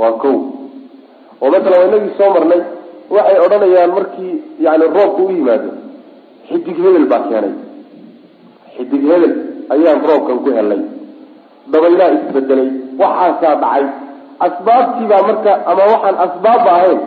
[0.00, 0.36] Waa kow.
[1.42, 2.60] Oo masalan waa inagii soo marnay
[3.14, 4.34] waxay odhanayaan markii
[4.64, 5.70] yani roobka u yimaado.
[6.48, 7.52] Xidig hebel baa keenay.
[8.76, 9.32] Xidig hebel
[9.74, 10.80] ayaan roobkan ku helnay.
[11.72, 12.68] Dabaylaa isbedelay
[13.00, 13.84] waxaasaa dhacay.
[14.46, 17.00] Asbaabtiibaa marka ama waxaan asbaabba ahayn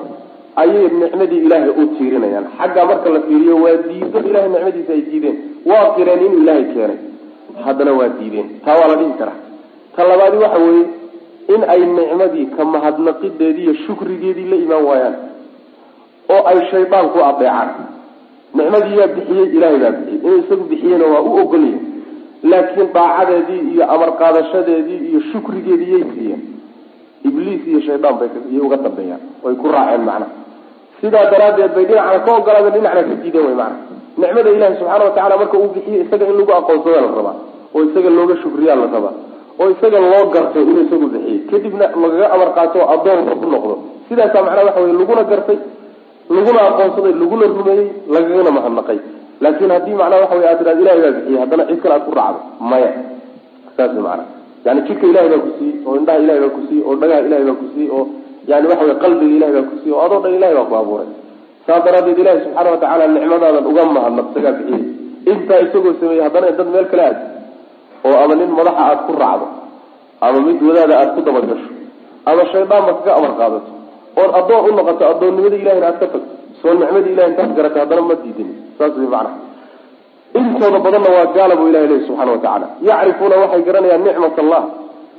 [0.61, 2.45] ayay nicmadii ilaahay u tiirinayaan.
[2.57, 5.37] Xagga marka la fiiriyo waa diido ilahay nicmadiisa ay diideen.
[5.69, 6.99] Waa qireen inuu ilaahay keenay
[7.65, 8.49] haddana waa diideen.
[8.65, 9.39] Taa waa la dhihi karaa.
[9.95, 10.85] Ta labaadi waxa weeye
[11.53, 15.15] in ay nicmadii ka mahadnaqideedii iyo shukrigeedii la imaan waayaan
[16.33, 17.69] oo ay shaydaan ku adeecaan.
[18.57, 20.19] Nicmadii yaa bixiyey ilaahay baa bixiyey.
[20.25, 21.79] Inuu isagu bixiyena waa u ogolyahay.
[22.51, 26.41] Laakiin daacadeedii iyo amar qaadashadeedii iyo shukrigeedii yay siiyeen.
[27.27, 28.29] Ibliis iyo shaydaan bay
[28.65, 29.21] uga dambeeyaan.
[29.43, 30.31] Way ku raaceen macnaha
[31.01, 35.35] sidaa daraaddeed bay dhinacna ka ogolaadeen dhinacna ka diideen way macnaha nicmada ilaahi subxaana watacala
[35.41, 37.35] marka uu bixiyo isaga in lagu aqoonsada la rabaa
[37.75, 39.13] oo isaga looga shukriyaa la rabaa
[39.61, 43.75] oo isaga loo garto inuu isagu bixiyey kadibna lagaga amar qaato oo addoonka ku noqdo.
[44.09, 45.57] Sidaasaa macnaha waxa weye laguna gartay
[46.35, 48.99] laguna aqoonsaday laguna rumeeyey lagagana mahadnaqay.
[49.43, 51.39] Laakin haddii macnaha waxa wey aad tidhahdo ilahay baa bixiyey.
[51.43, 52.39] Haddana cid kale aad ku raacdo
[52.71, 52.89] maya.
[53.77, 54.23] Saas macana
[54.65, 57.45] yani jidka ilahay baa ku siiyey oo indhaha ilahay baa ku siiyey oo dhagaha ilahay
[57.49, 58.03] baa ku siiyey oo
[58.51, 61.09] yani waxa wey qalbiga ilahay baa ku siiyey oo adoo dhan ilahay baa ku abuuray
[61.67, 64.83] saas daraaddeed ilahi subxaana watacaala nicmadaadan uga mahadnaq isagaa bixiyey.
[65.31, 67.17] Intaa isagoo sameeyey haddana dad meel kale aad
[68.07, 69.45] oo ama nin madaxa aad ku raacdo
[70.25, 71.69] ama mid wadaada aad ku dabagasho
[72.29, 73.69] ama shaydaanba kaga amar qaadato
[74.21, 76.19] ood addoon u noqoto addoonnimada ilahina aad ka tagto
[76.61, 78.49] soo nicmada ilahi intaad garatay haddana ma diidin.
[78.77, 79.37] Saas way macnaha.
[80.39, 84.63] Intooda badanna waa gaala buu ilahay leeyahy subxana watacaala yacrifuuna waxay garanayaan nicmat allah.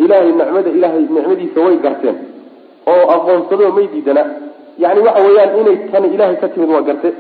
[0.05, 2.17] Ilahay nicmada ilahay nicmadiisa way garteen.
[2.93, 4.23] Oo aqoonsado may diidana
[4.79, 7.11] yani waxa weeyaan inay tani ilahay ka timid waa garte.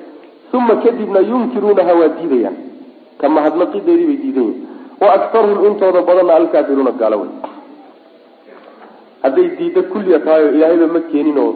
[0.54, 2.56] Uma kadibna yunkiruunaha waa diidayaan.
[3.18, 7.30] Ka mahadnaqideedii bay diidan yihiin wa aktaruhum intooda badanna alkaafiruuna gaalo wey
[9.22, 11.52] hadday diiddo kulliya tahay oo ilaahayba ma keenin oo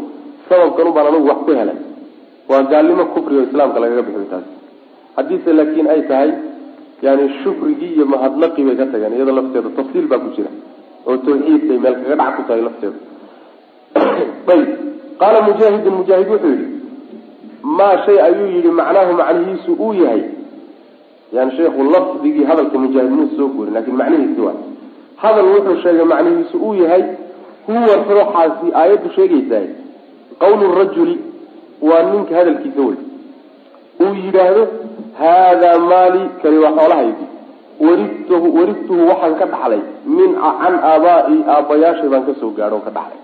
[0.48, 1.78] sababkan ubaan anagu wax ku helay.
[2.50, 4.46] Waa gaalnimo kufri oo islaamka lagaga bixiyo taas.
[5.16, 6.30] Haddiise laakiin ay tahay
[7.02, 10.50] yani shukrigii iyo mahadnaqii bay ka tageen iyada lafteeda tafsiil baa ku jira.
[11.06, 12.98] Oo tawxiidkay meel kaga dhac ku tahay lafteeda
[14.52, 14.68] ayb
[15.20, 16.66] qaala mujaahidun mujaahid wuxuu yihi
[17.78, 20.22] maa shay ayuu yihi macnaahu macnihiisu uu yahay.
[21.36, 24.58] Yani sheikhu lafdigii hadalka mujaahid muu soo guurin laakiin macnihiisi waa.
[25.22, 27.02] Hadal wuxuu sheegay macnihiisu uu yahay
[27.66, 29.66] huwa ruuxaasi aayaddu sheegaysaa
[30.42, 31.16] qawlu rajuli
[31.88, 32.96] waa ninka hadalkiisa wey
[34.04, 34.62] uu yidhaahdo
[35.18, 37.24] haadaa maali kani waa xoolahaydi
[37.86, 39.80] waridtuhu waridtuhu waxaan ka dhaxlay
[40.18, 40.30] min
[40.62, 43.20] can aabaai aabbayaashay baan ka soo gaadho ka dhaxlay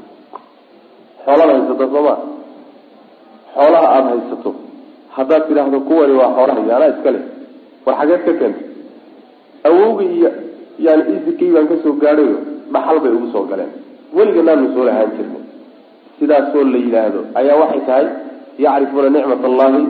[1.24, 2.14] xoolada haysato sooma
[3.54, 4.50] xoolaha aada haysato
[5.16, 7.24] haddaad tidhaahdo kuwani waa xoolahaydi anaa iska leh.
[7.86, 8.66] War xageed ka keentay
[9.68, 10.30] awowga iyo
[10.86, 12.38] yani isikii baan ka soo gaadhayo
[12.72, 13.72] dhaxal bay ugu soo galeen.
[14.16, 15.42] Weliga naanu soo lahaan jirnay
[16.18, 18.06] sidaasoo la yidhaahdo ayaa waxay tahay
[18.64, 19.82] yacrifuuna nicmat allahi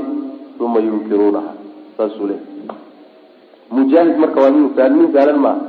[0.61, 1.53] uma yunkiruunaha.
[1.97, 2.37] Saasuu le
[3.70, 5.62] mujaahid marka waa nin saalan maaha.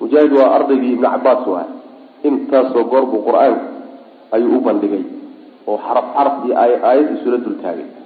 [0.00, 1.70] Mujaahid waa ardaygii ibni cabaas u ahay
[2.28, 3.62] intaasoo goor buu qur'aanka
[4.34, 5.04] ayuu u bandhigay
[5.68, 7.56] oo xaraf xaraf iyo aayad isula dul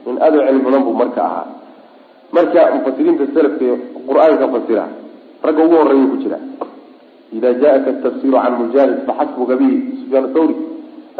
[0.07, 1.47] in aad u cilmi badan buu marka ahaa.
[2.33, 3.69] Marka mufasiriinta selafka
[4.09, 4.85] qur'aanka fasira
[5.45, 6.39] ragga ugu horreeya ku jira
[7.33, 10.57] ida jaaka tafsiru can mujaahid faxasbuka bihi sufyaan thawri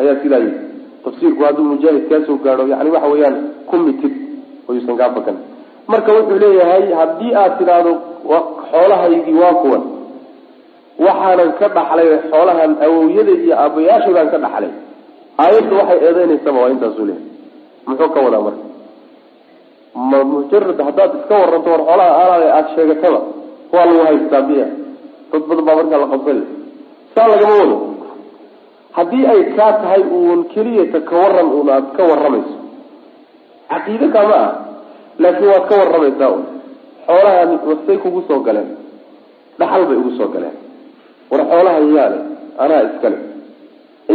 [0.01, 0.55] ayaa sidaa yii
[1.05, 3.37] tafsiirku hadduu mujaahid kaasoo gaadho yani waxa weeyaan
[3.69, 4.15] ku mitid
[4.69, 5.37] oyuusan kaa fakan
[5.93, 7.93] marka wuxuu leeyahay haddii aad tidhaahdo
[8.71, 9.83] xoolahaygii waa kuwan.
[11.05, 14.73] Waxaanan ka dhaxlay xoolahan awowyada iyo aabayaashay baan ka dhaxlay
[15.39, 17.29] aayadda waxay eedeynaysaba waa intaasuu leeyahay.
[17.87, 18.65] Muxuu ka wadaa marka?
[20.11, 23.21] Ma mujarad haddaad iska waranto war xoolaha aalaada aada sheegataba
[23.73, 24.67] waa lagu haystaa biya
[25.33, 26.45] dad badan baa markaa la qabsanay
[27.15, 27.77] saa lagama wado.
[28.97, 32.55] Haddii ay kaa tahay uun keliyata ka waran uun aada ka warramayso
[33.71, 34.53] caqiide kama ah
[35.23, 36.43] laakiin waad ka warramaysaa un
[37.07, 38.69] xoolahani wasay kugu soo galeen.
[39.59, 40.57] Dhaxal bay ugu soo galeen.
[41.31, 42.19] War xoolaha yaale
[42.65, 43.19] anaa iskale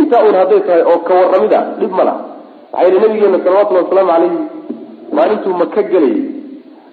[0.08, 2.22] intaa un hadday tahay oo ka warramida dhib ma laha.
[2.72, 4.40] Waxaa yihi nabigeena salawatullhi wasalaamu calayhi
[5.18, 6.22] maalintuu maka gelayay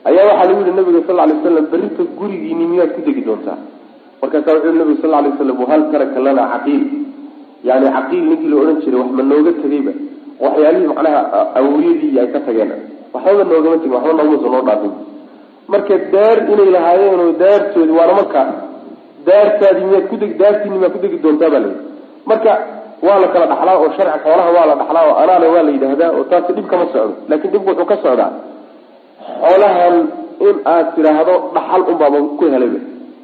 [0.08, 3.58] ayaa waxaa lagu yihi nabiga sal lay slam berrita gurigiini miyaad ku degi doontaa?
[4.22, 6.82] Markaasaa wuxuu yihi sal lay slam wahal taraka lana caqiil.
[7.68, 9.92] Yani caqiil ninkii la odhan jiray wax ma nooga tegayba.
[10.44, 11.20] Waxyaalihii macnaha
[11.58, 12.70] awoyadii ay ka tageen.
[13.14, 14.92] Waxbaba noogama tegin waxba noomuusa noo dhaafin
[15.72, 18.46] marka daar inay lahaayeen oo daartoodi waana markaa
[19.26, 21.78] daartaadii miyaad kudegi daartiini miyaad kudegi doontaa baa layihi
[22.30, 22.52] marka
[23.06, 26.10] waa la kala dhaxlaa oo sharci xoolaha waa la dhaxlaa oo anaana waa la yidhaahdaa
[26.16, 27.14] oo taasi dhib kama socdo.
[27.28, 28.30] Laakiin dhibku wuxuu ka socdaa
[29.42, 29.94] xoolahan
[30.48, 32.78] in aad tidhaahdo dhaxal unbaaba ku helayba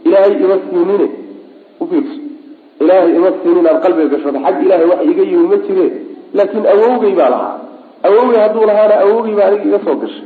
[0.06, 1.06] ilaahay ima siinine
[1.82, 2.16] ufiirso
[2.82, 5.86] ilaahay ima siin inaan qalbiga gashado xag ilaahay wax iga yimi ma jire.
[6.38, 7.54] Laakiin awowgay baa lahaa.
[8.08, 10.24] Awowgay hadduu lahaana awowgay baa aniga iga soo gashay.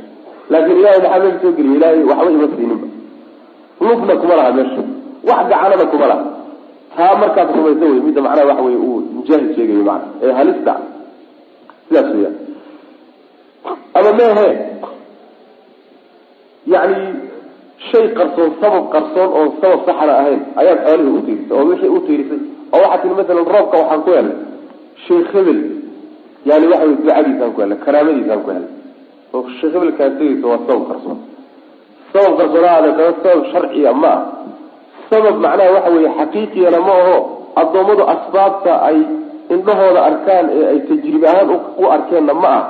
[0.51, 2.87] Laakiin ilahay maxaa meesha soo geliya ilaahay waxba ima siininba
[3.87, 4.81] lufna kuma laha meesha.
[5.29, 6.23] Wax gacanada kuma laha
[6.97, 10.73] taa markaad rumaysa wey midda macnaha waxa wey uu mujaahid sheegayo maana ee halista.
[11.87, 12.35] Sidaas weyaan
[13.97, 14.47] ama mehe
[16.73, 16.97] yani
[17.91, 22.39] shay qarsoon sabab qarsoon oon sabab saxana ahayn ayaad xoolihii utiirisay oo wixii utiirisay
[22.75, 24.37] oo waxaa tii masalan roobka waxaan ku helnay
[25.07, 25.59] sheekh hebel
[26.49, 28.71] yani waxa wey ducadiisaan ku helnay karaamadiisaan ku helnay
[29.35, 31.17] oo sheekh hebelkaan tegeysa waa sabab qarsoon.
[32.13, 34.21] Sabab qarsoonahaada kaba sabab sharciya ma ah
[35.09, 37.17] sabab macnaha waxa weeye xaqiiqiyana ma aho
[37.61, 38.97] addoommadu asbaabta ay
[39.55, 42.63] indhahooda arkaan ee ay tajribe ahaan u arkeenna ma ah.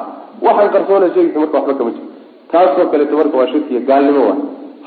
[0.45, 2.07] Waxaan qarsoona sheegaysa marka waxba kama jiro.
[2.51, 4.38] Taasoo kaleeto marka waa shirkiya gaalnimo waa.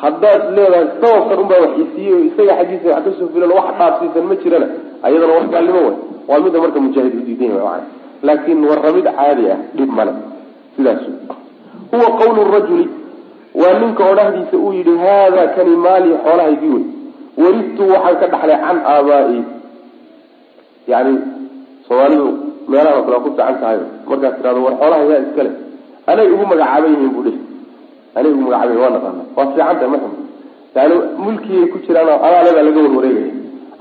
[0.03, 4.35] Haddaad leedahay sababkan unbaa wax isiiyey isaga xaggiisa wax ka soo filan wax dhaafsiisan ma
[4.43, 4.67] jirana.
[5.07, 5.95] Ayadana wax gaalnimo way
[6.29, 7.83] waa mida marka mujaahid u diidan yahay macana
[8.29, 10.13] laakiin warramid caadi ah dhib male
[10.77, 11.03] sidaas
[11.93, 12.87] huwa qawlu rajuli.
[13.61, 16.85] Waa ninka odhahdiisa uu yidhi haada kani maali xoolahaygii wey
[17.43, 19.39] waristu waxaan ka dhaxlay can aabaa'i.
[20.93, 21.13] Yani
[21.89, 22.27] soomaalidu
[22.71, 23.79] meelaha kale waa ku fiican tahay.
[24.09, 25.51] Markaad tirahdo war xoolaha yaa iskale
[26.11, 27.39] anay ugu magacaaban yihiin bu dhihi.
[28.17, 30.13] Anay ugu magacaaban yihiin waa naqaana waa fiican tahay maxam
[30.79, 33.33] yani mulkigay ku jiraan alaaledaa laga warwareegaya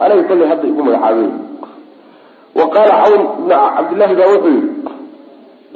[0.03, 1.45] anay kollay hadda igu magacaaban yihiin
[2.59, 4.69] wa qaala cawn ibn cabdillahi baa wuxuu yihi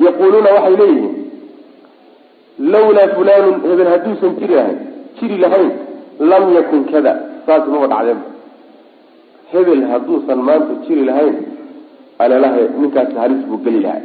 [0.05, 1.13] yaquuluuna waxay leeyihiin
[2.73, 4.79] lawlaa fulanun hebel hadduusan jiri lahayn
[5.19, 5.71] jiri lahayn
[6.31, 7.13] lam yakun kada
[7.47, 8.25] saas maba dhacdeenba
[9.51, 11.35] hebel hadduusan maanta jiri lahayn
[12.23, 14.03] alalaha ninkaasi halis buu geli lahay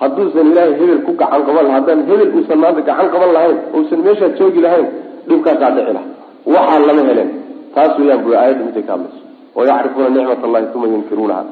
[0.00, 4.00] hadduusan ilaahay hebel ku gacan qaban laha haddaan hebel uusan maanta gacan qaban lahayn uusan
[4.06, 4.86] meeshaa joogi lahayn
[5.28, 6.06] dhibkaasaa dhici laha
[6.54, 7.30] waxaa lama heleen
[7.74, 9.20] taas weyaan bu aayadda miday ka hadlayso
[9.58, 11.42] wayacrifuuna nicmat allahi uma yunkiruunaha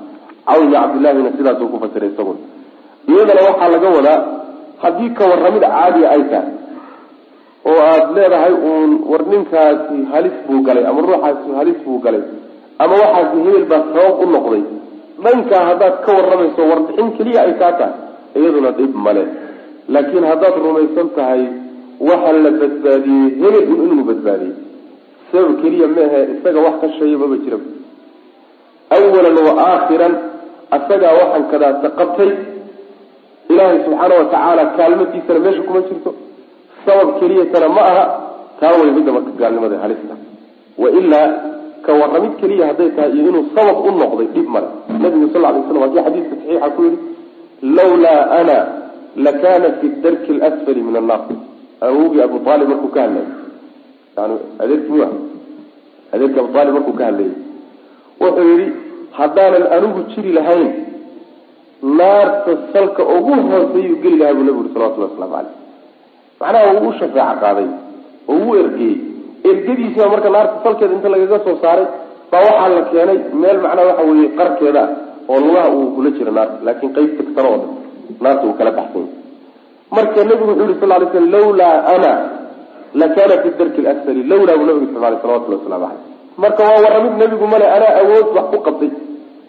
[0.48, 2.38] cawn iyo cabdillahina sidaasuu ku fasiray isagun
[3.12, 4.18] iyadana waxaa laga wadaa
[4.82, 6.48] haddii ka warramid caadiya ay tahay
[7.68, 12.22] oo aada leedahay uun war ninkaasi halis buu galay ama ruuxaasi halis buu galay
[12.82, 14.62] ama waxaasi hebel baa sabab u noqday.
[15.24, 17.94] Dhankaa haddaad ka warramayso warbixin keliya ay kaa tahay
[18.38, 19.24] iyaduna dhib male
[19.94, 21.42] laakiin haddaad rumaysan tahay
[22.08, 24.54] waxa la badbaadiyey hebel un inuu badbaadiyey.
[25.32, 27.58] Sabab keliya maahe isaga wax ka sheeya maba jira.
[28.96, 30.14] Awalan wa aakhiran
[30.76, 32.30] asagaa waxaan kadaata qabtay.
[33.50, 36.10] Ilaahay subxaana watacaala kaalmadiisana meesha kuma jirto
[36.86, 38.04] sabab keliyatana ma aha
[38.60, 40.14] taa way midda marka gaalnimada halista.
[40.78, 41.28] Wailaa
[41.84, 44.68] ka warramid keliya hadday tahay iyo inuu sabab u noqday dhib male.
[45.02, 46.98] Nabigu sal lay slam waa kii xadiiska saxiixa ku yihi
[47.76, 48.56] lawlaa ana
[49.26, 51.22] lakana fi darki lsfali min annaar.
[51.80, 53.28] Awogii abu aalib markuu ka hadlayay
[54.16, 55.04] yani adeerkii
[56.12, 57.34] adeerkii abu aalib markuu ka hadlayay
[58.20, 58.66] wuxuu yihi
[59.18, 60.68] haddaanan anigu jiri lahayn
[61.82, 65.59] naarta salka ugu hooseeyuu geli lahaa buu nabigu salawatulli waslamu caleyh
[66.40, 67.68] macnaha uu u shafeeco qaaday
[68.30, 68.98] oo uu ergeeyey
[69.50, 71.86] ergadiisiba marka naarta salkeeda inta lagaga soo saaray
[72.32, 74.82] baa waxaa la keenay meel macnaha waxa weeye qarkeeda
[75.28, 77.72] oo lugaha uu kula jiro naarta laakiin qayb tagtana oo dhan
[78.24, 79.08] naarta uu kala baxsany
[79.96, 82.12] marka nabigu wuxuu yihi sal lay slam lawlaa ana
[83.02, 86.02] lakana fi darki lasfali lawlaa buu nabigu isticmaalay salawatulli waslamu caleyh
[86.42, 88.92] marka waa warramid nebigu male anaa awood wax ku qabtay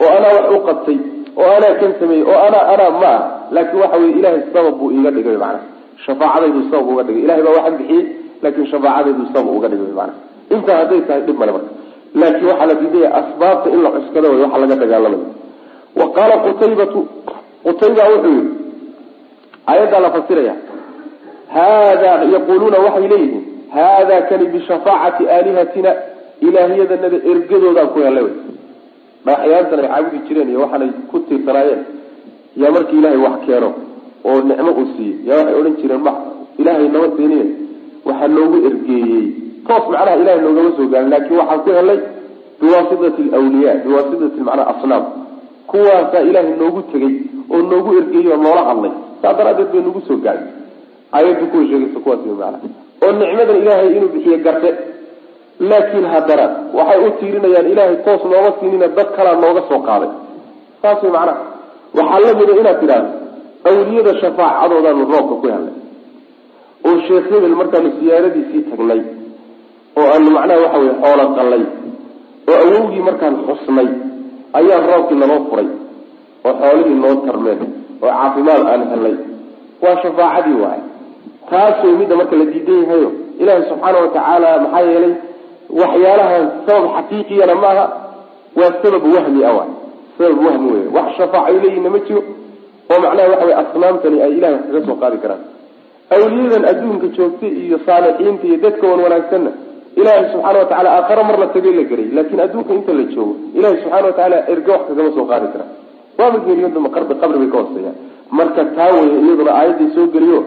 [0.02, 0.98] oo anaa wax u qabtay
[1.40, 3.22] oo anaa kan sameeyey oo anaa anaa ma ah.
[3.52, 5.71] Laakiin waxa weye ilahay sabab buu iiga dhigay macnaha
[6.06, 7.22] shafaacadaydu sabab uga dhigay.
[7.26, 8.04] Ilahay baa waxaan bixiyey
[8.44, 10.20] laakiin shafaacadaydu sabab uga dhigay macnaha
[10.56, 11.70] intaa hadday tahay dhib male marka.
[12.22, 15.28] Laakiin waxaa la diidaya asbaabta in la cuskado way waxa laga dagaalamayo
[16.00, 17.00] wa qaala qutaybatu
[17.66, 18.50] qutayba wuxuu yihi
[19.72, 20.54] aayaddaa la fasiraya
[21.56, 23.44] hada yaquluuna waxay leeyihiin
[23.76, 25.92] hada kani bishafaacati aalihatina
[26.48, 28.34] ilaahyadanada ergadoodaan ku helay wy
[29.26, 31.82] dhagaxyaantan ay caabudi jireen iyo waxaanay ku tiirsanaayeen
[32.62, 33.70] yaa markii ilaahay wax keeno
[34.30, 35.16] oo nicmo uu siiyey.
[35.28, 36.14] Yaa waxay odhan jireen ma
[36.60, 37.46] ilaahay nama siiniye
[38.06, 39.24] waxaa noogu ergeeyey.
[39.68, 42.00] Toos macnaha ilahay noogama soo gaarin laakiin waxaan ku helay
[42.62, 45.04] biwaasitati alwliya biwaasitati macnaha asnaam.
[45.70, 47.14] Kuwaasaa ilaahay noogu tegey
[47.54, 48.92] oo noogu ergeeyey oo noola hadlay.
[49.22, 50.48] Saa daraadeed bay nagu soo gaarin
[51.16, 52.58] aayaddu kuwa sheegaysa kuwaas macnaha.
[53.04, 54.70] Oo nicmadan ilaahay inuu bixiye garte.
[55.70, 56.46] Laakiin haddana
[56.78, 60.10] waxay u tiirinayaan ilaahay toos nooma siinina dad kalaa nooga soo qaaday.
[60.82, 61.38] Saas way macnaha.
[61.98, 63.10] Waxaa la mida inaad tidhaahdo
[63.70, 65.76] awliyada shafaacadoodaanu roobka ku helnay
[66.88, 69.02] oo sheekh hebel markaanu siyaaradiisii tagnay.
[70.00, 71.64] Oo aanu macnaha waxa weye xoolo qallay
[72.52, 73.90] oo awowgii markaan xusnay.
[74.60, 75.68] Ayaa roobkii naloo furay.
[76.48, 77.60] Oo xoolihii noo tarmeen.
[78.04, 79.16] Oo caafimaad aan helnay
[79.84, 80.82] waa shafaacadii waay.
[81.50, 83.10] Taas way midda marka la diidan yahayo
[83.42, 85.14] ilaahay subxaana watacaala maxaa yeelay
[85.82, 87.86] waxyaalahan sabab xaqiiqiyana maaha.
[88.60, 89.72] Waa sabab wahmi ah waay
[90.18, 92.22] sabab wahmi wey wax shafaaca ay leeyihinna ma jiro
[92.92, 95.42] oo macnaha waxa wey asnaamtani ay ilahay wax kaga soo qaadi karaan.
[96.16, 99.52] Awliyadan adduunka joogta iyo saalixiinta iyo dadka wan wanaagsanna
[100.00, 103.78] ilaahay subxaana watacala aakhare mar la tagay la geray laakin adduunka inta la joogo ilahay
[103.84, 105.72] subxana watacaala erge wax kagama soo qaadi karaan.
[106.20, 107.96] Waaba geeriyooda qarbi qabri bay ka hooseeyaan.
[108.38, 110.40] Marka taa weye iyaduna aayadday soo geliyo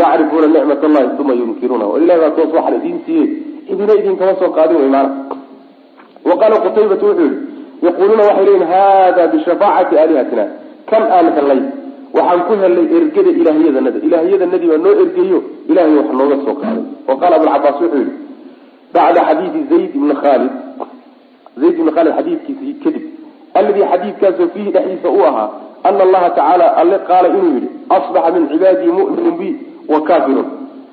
[0.00, 1.84] yacrifuuna nicmat allahi uma yunkiruuna.
[1.90, 3.28] Oo ilahay baa toos waxaan idiin siiyey.
[3.72, 5.10] Idina idinkama soo qaadin wey maana
[6.28, 7.36] wa qaala qutaybatu wuxuu yihi
[7.86, 10.44] yaquuluuna waxay leyihin hada bishafaacati aalihatina
[10.90, 11.60] kan aan helay
[12.16, 15.38] waxaan ku helnay ergada ilaahyadanada ilaahyadanadii baa noo ergeeyo
[15.70, 16.84] ilahay wax nooga soo qaaday.
[17.08, 18.12] Wa qaala abulcabaas wuxuu yihi
[18.94, 20.52] bacda xadiidi zayd ibni khaalid.
[21.60, 23.04] Zayd ibni khaalid xadiidkiisii kadib.
[23.58, 25.48] Alladii xadiidkaasoo fiihi dhexdiisa u ahaa
[25.88, 29.48] ana allaha tacaala alle qaala inuu yihi asbaxa min cibaadii mu'minun bi
[29.92, 30.48] wa kafirun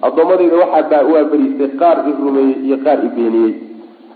[0.07, 3.53] addoommadayda waxaa waa beriistay qaar i rumeeyey iyo qaar i beeniyey.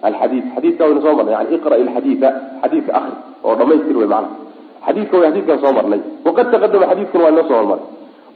[0.08, 2.30] Alxadii xadiidka waynu soo marnay yani iqra ilxadiida
[2.62, 4.30] xadiidka akri oo dhamaystir wey macana
[4.86, 6.02] xadiidka way xadiidkan soo marnay.
[6.26, 7.86] Waqad taqadama xadiidkan waa inoo soo hormaray.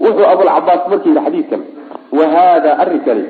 [0.04, 1.62] Wuxuu abulcabaas markii yihi xadiidkan
[2.18, 3.26] wa hada arrinkani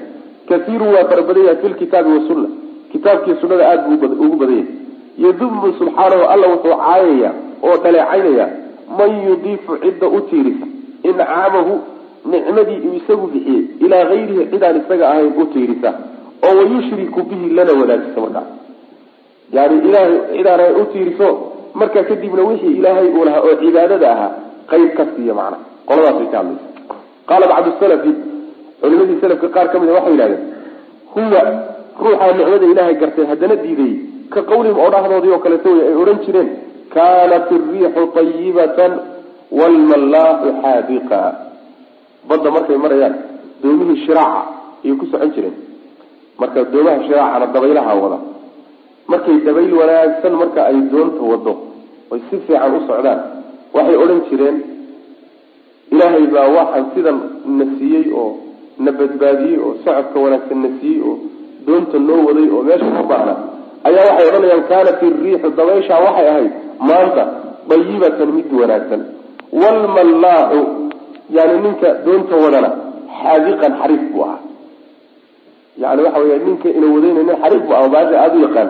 [0.50, 2.50] kaiiru waa farabadanya fi lkitaabi wasunna
[2.92, 4.68] kitaabkii sunnada aada buu ugu badan yahay
[5.26, 7.32] yadubu subxaanahu alla wuxuu caayaya
[7.64, 8.48] oo dhaleecaynaya
[8.98, 10.66] man yudiifu cidda u tiirisa
[11.04, 11.74] incaamahu
[12.34, 15.94] nicmadii uu isagu bixiyey ilaa gayrihi cidaan isaga ahayn u tiirisa
[16.48, 18.46] oo wayushriku bihi lana wadaajisa markaa
[19.58, 21.30] yani ilahay cidaan ahayn u tiiriso
[21.80, 24.32] markaa kadibna wixii ilaahay uu lahaa oo cibaadada ahaa
[24.72, 25.58] qayb ka siiya macna.
[25.90, 26.68] Qoladaasay ka hadlaysa.
[27.30, 28.12] Qaala bacdu salafi
[28.82, 30.44] culimadii salafka qaar ka mid a waxay yidhahdeen
[31.16, 31.42] huwa
[32.04, 33.94] ruuxaa nicmada ilaahay gartay haddana diidayy
[34.34, 36.50] ka qawlihim oo dhahdoodii oo kaleeto wey ay odhan jireen
[36.96, 38.92] kaanat iriixu ayibatan
[39.60, 41.20] wlmallaaxu xaadiqa.
[42.30, 43.16] Badda markay marayaan
[43.64, 44.42] doomihii shiraaca
[44.84, 45.56] ayay ku socon jireen.
[46.40, 48.18] Marka doomaha shiraacana dabaylaha wada.
[49.12, 51.54] Markay dabayl wanaagsan marka ay doonta wado
[52.16, 53.20] oy si fiican u socdaan.
[53.76, 54.58] Waxay odhan jireen
[55.94, 57.18] ilaahay baa waxaan sidan
[57.58, 58.30] na siiyey oo
[58.84, 61.16] na badbaadiyey oo socodka wanaagsan na siiyey oo
[61.68, 63.34] doonta noo waday oo meesha ka baahna
[63.88, 66.52] ayaa waxay odhanayaan kaanat iriixu dabayshaa waxay ahayd
[66.90, 67.24] maanta
[67.70, 69.02] dayibatan mid wanaagsan.
[69.62, 70.62] Wlmallaaxu
[71.38, 72.70] yani ninka doonta wadana
[73.20, 74.40] xaadiqan xariif buu ahaa.
[75.82, 78.70] Yani waxa wey ninka ina wadayna nin xariif bu aha baasha aada u yaqaan.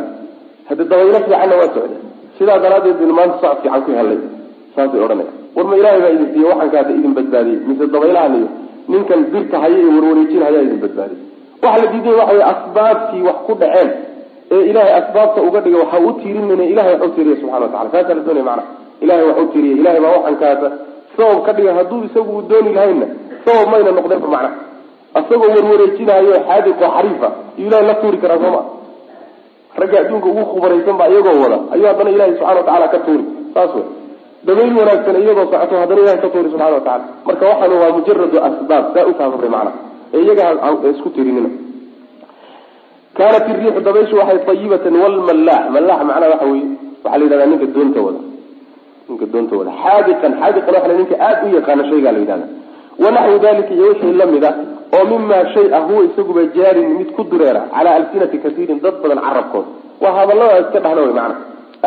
[0.67, 1.97] Hadi dabaylo fiicanna waa socda
[2.37, 4.19] sidaa daraadeed bin maanta socod fiican ku helay
[4.75, 7.59] saasay odhanaya war ma ilaahay baa idin siiye waxanka hadda idin badbaadiyey.
[7.67, 8.33] Mise dabaylahan
[8.91, 11.21] ninkan birta haya iyo warwareejin hayaa idin badbaadiyey.
[11.63, 13.89] Waxa la diiday waxa wey asbaabtii wax ku dhaceen.
[14.53, 18.13] Ee ilaahay asbaabta uga dhigay waxa u tiirinayna ilahay wax u tiiriya subxana watacala saasaa
[18.17, 18.63] la doonaya macana
[19.03, 20.67] ilahay wax u ilahay baa waxankaasa
[21.17, 23.05] sabab ka dhiga hadduu isagu u dooni lahayna
[23.45, 24.49] sabab mayna noqdeenba macna
[25.19, 28.61] isagoo warwareejinayo xaadiqo xariifa iyo ilahay la tuuri karaa sooma
[29.81, 31.57] ragga adduunka ugu khubaraysan ba iyagoo wada.
[31.73, 33.25] Ayuu haddana ilahay subxana watacala ka tuuri.
[33.53, 33.85] Saas wey
[34.47, 38.85] dabayl wanaagsan iyagoo socoto haddana ilahay ka tuuri subxana watacala marka waxaan waa mujaradu asbaab
[38.95, 39.71] saa ufahmay macna.
[40.13, 40.45] Ee iyaga
[40.95, 41.49] isku tirinina
[43.17, 46.65] kaanat iriixu dabayshu waxay ayibatan wlmallaax mallaax macnaha waxa weye
[47.03, 48.19] waxaa la yidhahdaa ninka doonta wada.
[49.09, 49.71] Ninka doonta wada.
[49.83, 52.47] Xaadiqan xaadiqan waxa ninka aada u yaqaana shaygaa la yidhahda
[53.03, 54.51] wanaxwu dalika iyo wixii la mid a
[54.97, 59.19] oo mimaa shay ah huwa isaguba jaarin mid ku dureera calaa alsinati kasiirin dad badan
[59.27, 59.65] carabkood
[60.03, 61.35] waa hadallada iska dhahna wey macana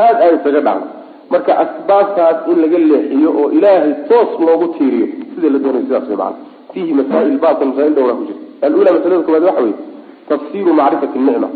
[0.03, 0.87] aada aada isaga dhahna
[1.33, 6.17] marka asbaabtaas in laga leexiyo oo ilaahay toos loogu tiiriyo sida la doonayo sidaas wey
[6.17, 6.37] macana
[6.73, 9.77] fiihi masaail baatan masaail dhowraa ku jirta alula masalada koobaad waxa weye
[10.31, 11.49] tafsiru macrifati nicma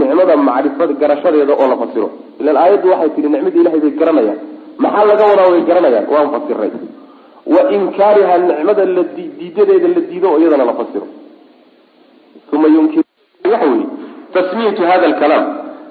[0.00, 2.08] nicmada macrifada garashadeeda oo la fasiro
[2.40, 4.38] ilan aayaddu waxay tihi nicmadii ilahay bay garanayaan
[4.84, 6.70] maxaa laga wadaa way garanayaan waan fasiray
[7.54, 11.06] wa inkaariha nicmada la diidadeeda la diido oo iyadana la fasiro.
[12.52, 13.02] Uma yunkir
[13.52, 13.86] waxa weye
[14.34, 15.44] tasmiyatu hada alkalaam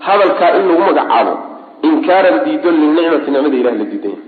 [0.07, 1.33] hadalkaa in lagu magacaabo
[1.89, 4.21] inkaaran diido linicmati nicmada ilahay la diidanya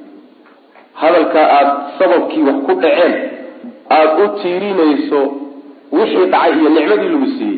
[1.01, 3.13] hadalkaa aada sababkii wax ku dhaceen
[3.97, 5.21] aada u tiirinayso
[5.97, 7.57] wixii dhacay iyo nicmadii lagu siiyey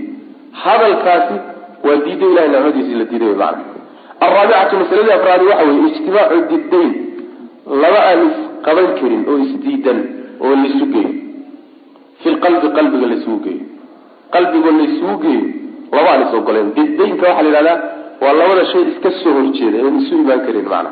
[0.63, 1.35] hadalkaasi
[1.85, 3.63] waa diido ilahay nicmadiisi la diiday macana
[4.25, 6.91] alraabicatu masaladii afraadi waxa weye ijtimaacu diddayn.
[7.81, 8.21] Laba aan
[8.59, 9.99] isqaban karin oo isdiidan
[10.43, 11.11] oo laisu geeyo.
[12.21, 13.63] Fi lqalbi qalbiga laisugu geeyo.
[14.33, 15.43] Qalbigoo laisugu geeyo
[15.95, 17.77] laba aan is ogoleen diddaynka waxaa la yidhahdaa
[18.23, 20.91] waa labada shay iska soo horjeeda oon isu imaan karin macana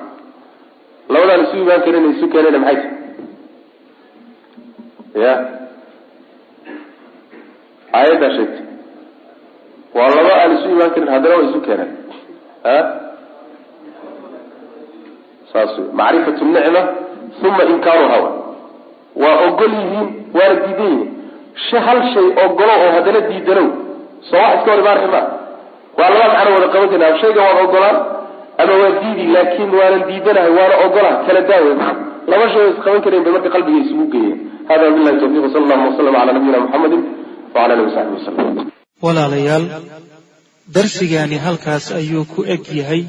[1.13, 2.77] labadaan isu imaan karin isu keenayna maxay
[5.13, 5.33] tahy ya.
[7.99, 8.65] Aayaddaa sheegtay
[9.97, 11.91] waa laba aan isu imaan karin haddana waa isu keeneen
[12.73, 12.77] a
[15.51, 16.81] saas wey macrifatu nicma
[17.49, 18.29] uma inkaaruha wa
[19.23, 20.07] waa ogol yihiin
[20.37, 23.67] waana diidan yihiin hal shay ogolo oo haddana diidanow
[24.29, 25.21] soo wax iska hor imaanay ma
[25.99, 27.97] waa laba macno wada qaban karna shayga waan ogolaan
[28.61, 32.01] ama waa diidi laakiin waanan diidanahay waana ogolaha kala daawe macana
[32.31, 34.37] laba shay oo isqaban karayn bay marka qalbiga isugu geeyeen
[34.69, 37.01] hada billahi tawfiq sala allahuma wasalam cala nabiyina muxamedin
[37.53, 38.71] wacala alihi wasaxbi wasalam
[39.05, 39.65] walaalayaal
[40.75, 43.01] darsigaani halkaas ayuu ku eg yahay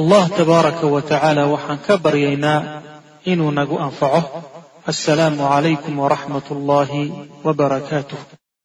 [0.00, 2.58] allah tabaaraka wa tacaala waxaan ka baryaynaa
[3.24, 4.42] inuu nagu anfaco.
[4.92, 7.02] Assalaamu calaykum waraxmat ullaahi
[7.44, 8.41] wabarakaatuh